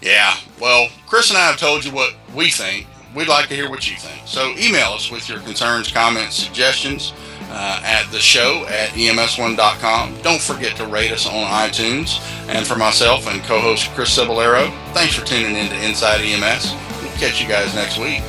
Yeah, 0.00 0.36
well, 0.60 0.88
Chris 1.06 1.30
and 1.30 1.38
I 1.38 1.46
have 1.46 1.56
told 1.56 1.84
you 1.84 1.90
what 1.92 2.14
we 2.34 2.50
think. 2.50 2.86
We'd 3.16 3.28
like 3.28 3.48
to 3.48 3.54
hear 3.54 3.70
what 3.70 3.88
you 3.88 3.96
think. 3.96 4.26
So 4.26 4.54
email 4.58 4.88
us 4.88 5.10
with 5.10 5.28
your 5.28 5.38
concerns, 5.40 5.90
comments, 5.90 6.34
suggestions 6.34 7.12
uh, 7.48 7.80
at 7.84 8.10
the 8.10 8.18
show 8.18 8.66
at 8.68 8.90
ems1.com. 8.90 10.20
Don't 10.22 10.40
forget 10.40 10.76
to 10.76 10.86
rate 10.86 11.12
us 11.12 11.26
on 11.26 11.32
iTunes. 11.32 12.20
And 12.48 12.66
for 12.66 12.74
myself 12.74 13.28
and 13.28 13.40
co-host 13.44 13.90
Chris 13.92 14.18
Cebollero, 14.18 14.68
thanks 14.94 15.14
for 15.14 15.24
tuning 15.24 15.56
in 15.56 15.68
to 15.68 15.86
Inside 15.86 16.22
EMS. 16.22 16.72
We'll 17.02 17.12
catch 17.12 17.40
you 17.40 17.46
guys 17.46 17.72
next 17.76 17.98
week. 17.98 18.22